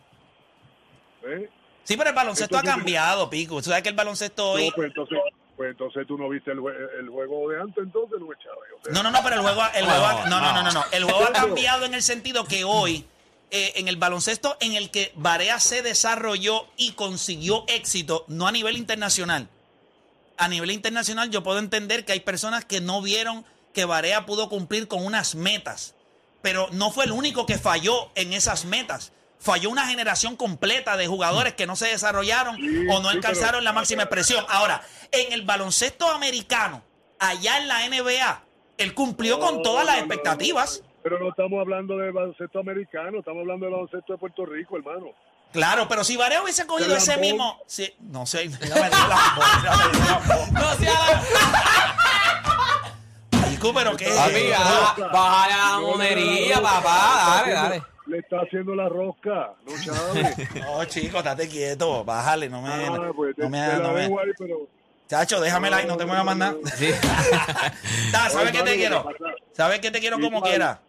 ¿Eh? 1.26 1.48
Sí, 1.84 1.96
pero 1.96 2.10
el 2.10 2.16
baloncesto 2.16 2.56
ha 2.58 2.62
cambiado, 2.62 3.28
Pico. 3.30 3.56
Tú 3.56 3.68
sabes 3.68 3.82
que 3.82 3.88
el 3.90 3.94
baloncesto 3.94 4.52
hoy... 4.52 4.68
No, 4.68 4.74
pues 4.74 4.88
entonces, 4.88 5.18
pues 5.60 5.72
entonces 5.72 6.06
tú 6.06 6.16
no 6.16 6.26
viste 6.30 6.52
el, 6.52 6.58
jue- 6.58 6.74
el 7.00 7.10
juego 7.10 7.50
de 7.50 7.60
antes, 7.60 7.84
entonces 7.84 8.18
no 8.18 8.32
es 8.32 8.38
Chávez. 8.38 8.70
O 8.80 8.82
sea, 8.82 8.94
No, 8.94 9.02
no, 9.02 9.10
no, 9.10 9.22
pero 9.22 9.36
el 9.36 9.42
juego, 9.42 9.60
el 9.74 9.84
juego 9.84 10.06
ha- 10.06 10.26
no, 10.26 10.40
no, 10.40 10.52
no, 10.54 10.62
no, 10.62 10.72
no. 10.72 10.84
El 10.90 11.04
juego 11.04 11.18
ha 11.24 11.32
cambiado 11.32 11.84
en 11.84 11.92
el 11.92 12.02
sentido 12.02 12.46
que 12.46 12.64
hoy, 12.64 13.04
eh, 13.50 13.74
en 13.76 13.86
el 13.86 13.96
baloncesto 13.96 14.56
en 14.60 14.72
el 14.74 14.90
que 14.90 15.12
Barea 15.16 15.60
se 15.60 15.82
desarrolló 15.82 16.66
y 16.78 16.92
consiguió 16.92 17.64
éxito, 17.68 18.24
no 18.26 18.46
a 18.46 18.52
nivel 18.52 18.78
internacional. 18.78 19.48
A 20.38 20.48
nivel 20.48 20.70
internacional 20.70 21.28
yo 21.28 21.42
puedo 21.42 21.58
entender 21.58 22.06
que 22.06 22.12
hay 22.12 22.20
personas 22.20 22.64
que 22.64 22.80
no 22.80 23.02
vieron 23.02 23.44
que 23.74 23.84
Barea 23.84 24.24
pudo 24.24 24.48
cumplir 24.48 24.88
con 24.88 25.04
unas 25.04 25.34
metas, 25.34 25.94
pero 26.40 26.68
no 26.72 26.90
fue 26.90 27.04
el 27.04 27.12
único 27.12 27.44
que 27.44 27.58
falló 27.58 28.10
en 28.14 28.32
esas 28.32 28.64
metas. 28.64 29.12
Falló 29.40 29.70
una 29.70 29.86
generación 29.86 30.36
completa 30.36 30.96
de 30.98 31.06
jugadores 31.06 31.54
que 31.54 31.66
no 31.66 31.74
se 31.74 31.88
desarrollaron 31.88 32.56
Sí, 32.56 32.86
o 32.90 33.00
no 33.00 33.10
sí, 33.10 33.16
alcanzaron 33.16 33.52
pero- 33.52 33.60
la 33.62 33.72
máxima 33.72 34.02
expresión. 34.02 34.44
Ahora, 34.48 34.82
en 35.12 35.32
el 35.32 35.42
baloncesto 35.42 36.08
americano, 36.10 36.82
allá 37.18 37.56
en 37.58 37.66
la 37.68 37.84
NBA, 37.86 38.42
él 38.76 38.94
cumplió 38.94 39.40
con 39.40 39.62
todas 39.62 39.86
las 39.86 39.96
no, 39.96 40.00
expectativas. 40.02 40.80
no. 40.84 40.90
Pero 41.02 41.18
no 41.18 41.30
estamos 41.30 41.58
hablando 41.58 41.96
de 41.96 42.10
baloncesto 42.10 42.58
americano, 42.60 43.20
estamos 43.20 43.40
hablando 43.40 43.64
de 43.64 43.72
baloncesto 43.72 44.12
de 44.12 44.18
Puerto 44.18 44.44
Rico, 44.44 44.76
hermano. 44.76 45.06
Claro, 45.52 45.88
pero 45.88 46.04
si 46.04 46.16
Barea 46.16 46.42
hubiese 46.42 46.66
cogido 46.66 46.90
Del 46.90 46.98
ese 46.98 47.12
lambón. 47.12 47.26
mismo. 47.30 47.58
sí, 47.66 47.92
no 48.00 48.26
sé, 48.26 48.48
me 48.50 48.56
dio 48.58 48.74
lambón. 48.76 50.52
No 50.52 50.74
sea 50.74 51.22
Pico, 53.48 53.72
pero 53.74 53.96
qué. 53.96 54.06
Papi, 54.10 54.50
baja- 55.12 55.48
la 55.48 55.78
monería, 55.80 56.60
papá. 56.62 57.42
Dale, 57.42 57.52
dale. 57.52 57.82
Está 58.20 58.36
haciendo 58.42 58.74
la 58.74 58.88
rosca, 58.88 59.52
no 59.66 59.72
Chávez. 59.82 60.54
No, 60.54 60.84
chico, 60.84 61.18
estate 61.18 61.48
quieto, 61.48 62.04
bájale, 62.04 62.48
no 62.48 62.60
me. 62.62 62.68
Ah, 62.72 63.10
pues 63.14 63.34
te, 63.36 63.42
no 63.42 63.48
me, 63.50 63.58
te 63.66 63.76
no 63.76 63.82
la 63.82 63.92
me- 63.92 64.04
ahí, 64.04 64.30
pero... 64.38 64.68
Chacho, 65.08 65.40
déjamela 65.40 65.78
ahí, 65.78 65.86
no 65.86 65.96
te 65.96 66.06
muevas 66.06 66.24
más 66.24 66.36
nada. 66.36 66.54
Sí. 66.76 66.90
Da, 68.12 68.28
¿sabes 68.30 68.52
qué 68.52 68.62
te 68.62 68.76
quiero? 68.76 69.06
¿Sabes 69.52 69.80
qué 69.80 69.90
te 69.90 70.00
quiero 70.00 70.20
como 70.20 70.40
quiera? 70.42 70.80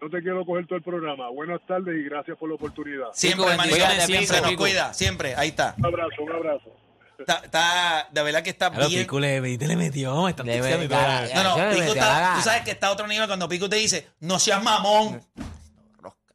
No 0.00 0.10
te 0.10 0.20
quiero 0.20 0.44
coger 0.44 0.66
todo 0.66 0.76
el 0.78 0.82
programa. 0.82 1.28
Buenas 1.30 1.60
tardes 1.66 1.94
y 1.96 2.02
gracias 2.08 2.36
por 2.36 2.48
la 2.48 2.56
oportunidad. 2.56 3.06
Siempre, 3.12 3.46
hermanito, 3.50 3.76
siempre 4.06 4.40
nos 4.40 4.52
cuida, 4.56 4.92
siempre, 4.94 5.34
ahí 5.36 5.48
está. 5.50 5.74
Un 5.78 5.86
abrazo, 5.86 6.22
un 6.22 6.32
abrazo. 6.32 6.70
Está, 7.18 7.34
está- 7.44 8.08
de 8.10 8.22
verdad 8.22 8.42
que 8.42 8.50
está 8.50 8.66
A 8.66 8.78
lo 8.80 8.88
bien. 8.88 9.02
Pico 9.02 9.20
le, 9.20 9.40
le, 9.40 9.56
le 9.56 9.76
metió. 9.76 10.22
Me 10.24 10.30
están 10.30 10.46
Le. 10.46 10.58
No, 10.58 11.42
no, 11.44 11.54
Pico 11.70 11.78
me 11.78 11.86
está, 11.88 12.32
tú 12.36 12.42
sabes 12.42 12.62
que 12.62 12.72
está 12.72 12.88
a 12.88 12.90
otro 12.92 13.06
nivel 13.06 13.28
cuando 13.28 13.48
Pico 13.48 13.68
te 13.68 13.76
dice, 13.76 14.08
no 14.20 14.40
seas 14.40 14.60
mamón. 14.62 15.20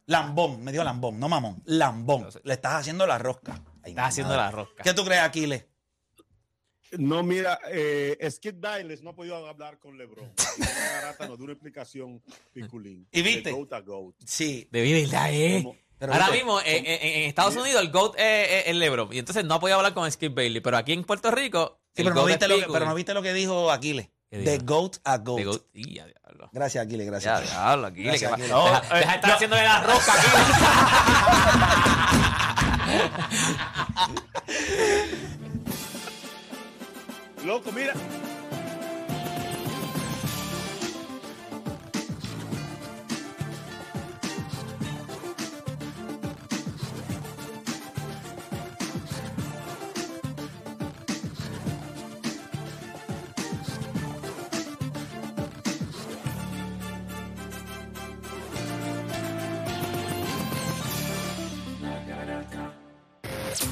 Lambón, 0.08 0.64
me 0.64 0.72
dio 0.72 0.84
lambón, 0.84 1.20
no 1.20 1.28
mamón, 1.28 1.62
lambón. 1.66 2.28
Le 2.44 2.54
estás 2.54 2.76
haciendo 2.76 3.06
la 3.06 3.18
rosca. 3.18 3.62
Ay, 3.84 3.92
Estás 3.92 4.08
haciendo 4.10 4.34
madre. 4.36 4.46
la 4.46 4.52
rosca. 4.52 4.84
¿Qué 4.84 4.94
tú 4.94 5.04
crees, 5.04 5.22
Aquiles? 5.22 5.66
No, 6.98 7.22
mira, 7.22 7.60
eh, 7.70 8.18
Skip 8.32 8.62
Bayless 8.62 9.04
no 9.04 9.10
ha 9.10 9.16
podido 9.16 9.36
hablar 9.46 9.78
con 9.80 9.98
LeBron. 9.98 10.32
Garata 11.02 11.28
nos 11.28 11.38
dio 11.38 11.44
una 11.44 11.54
explicación, 11.54 12.24
Piculín. 12.54 13.06
¿Y 13.12 13.22
viste? 13.22 13.50
De 13.50 13.52
goat 13.52 13.74
a 13.74 13.82
goat. 13.82 14.16
Sí. 14.26 14.70
De 14.72 14.82
verdad, 15.02 15.30
eh. 15.34 15.62
Como- 15.64 15.76
Pero 16.00 16.14
Ahora 16.14 16.26
viste, 16.30 16.38
mismo, 16.46 16.62
en, 16.64 16.86
Estados 17.28 17.56
Unidos, 17.58 17.82
el 17.82 17.92
GOAT 17.92 18.16
es, 18.20 18.68
el 18.68 18.80
LeBron. 18.80 19.12
Y 19.12 19.18
entonces 19.20 19.44
no 19.44 19.56
ha 19.56 19.60
podido 19.60 19.78
hablar 19.78 19.94
con 19.94 20.10
Skip 20.10 20.34
Bailey. 20.34 20.62
Pero 20.62 20.78
aquí 20.78 20.94
en 20.94 21.04
Puerto 21.04 21.32
Rico, 21.32 21.82
Sí, 21.94 22.04
pero, 22.04 22.14
no 22.16 22.24
viste 22.26 22.48
lo 22.48 22.56
que, 22.60 22.68
pero 22.72 22.86
no 22.86 22.94
viste 22.96 23.14
lo 23.16 23.22
que 23.24 23.34
dijo 23.34 23.72
Aquiles. 23.72 24.10
¿Qué 24.30 24.38
De 24.40 24.52
dijo? 24.54 24.66
GOAT 24.66 24.98
a 25.06 25.18
GOAT. 25.18 25.44
Goat. 25.44 25.62
Y 25.74 25.96
ya, 25.96 26.06
diablo. 26.06 26.50
Gracias, 26.52 26.86
Aquiles, 26.86 27.06
Ya, 27.06 27.12
gracias. 27.12 27.42
diablo, 27.50 27.94
que 27.94 28.04
va- 28.04 28.12
Aquiles. 28.14 28.22
deja, 28.22 28.38
No, 28.54 28.66
deja 28.66 28.82
de 28.92 29.00
estar 29.16 29.32
haciéndole 29.32 29.64
la 29.64 29.82
rosca 29.84 30.14
aquí. 30.14 30.28
Loco, 37.46 37.72
mira, 37.72 37.94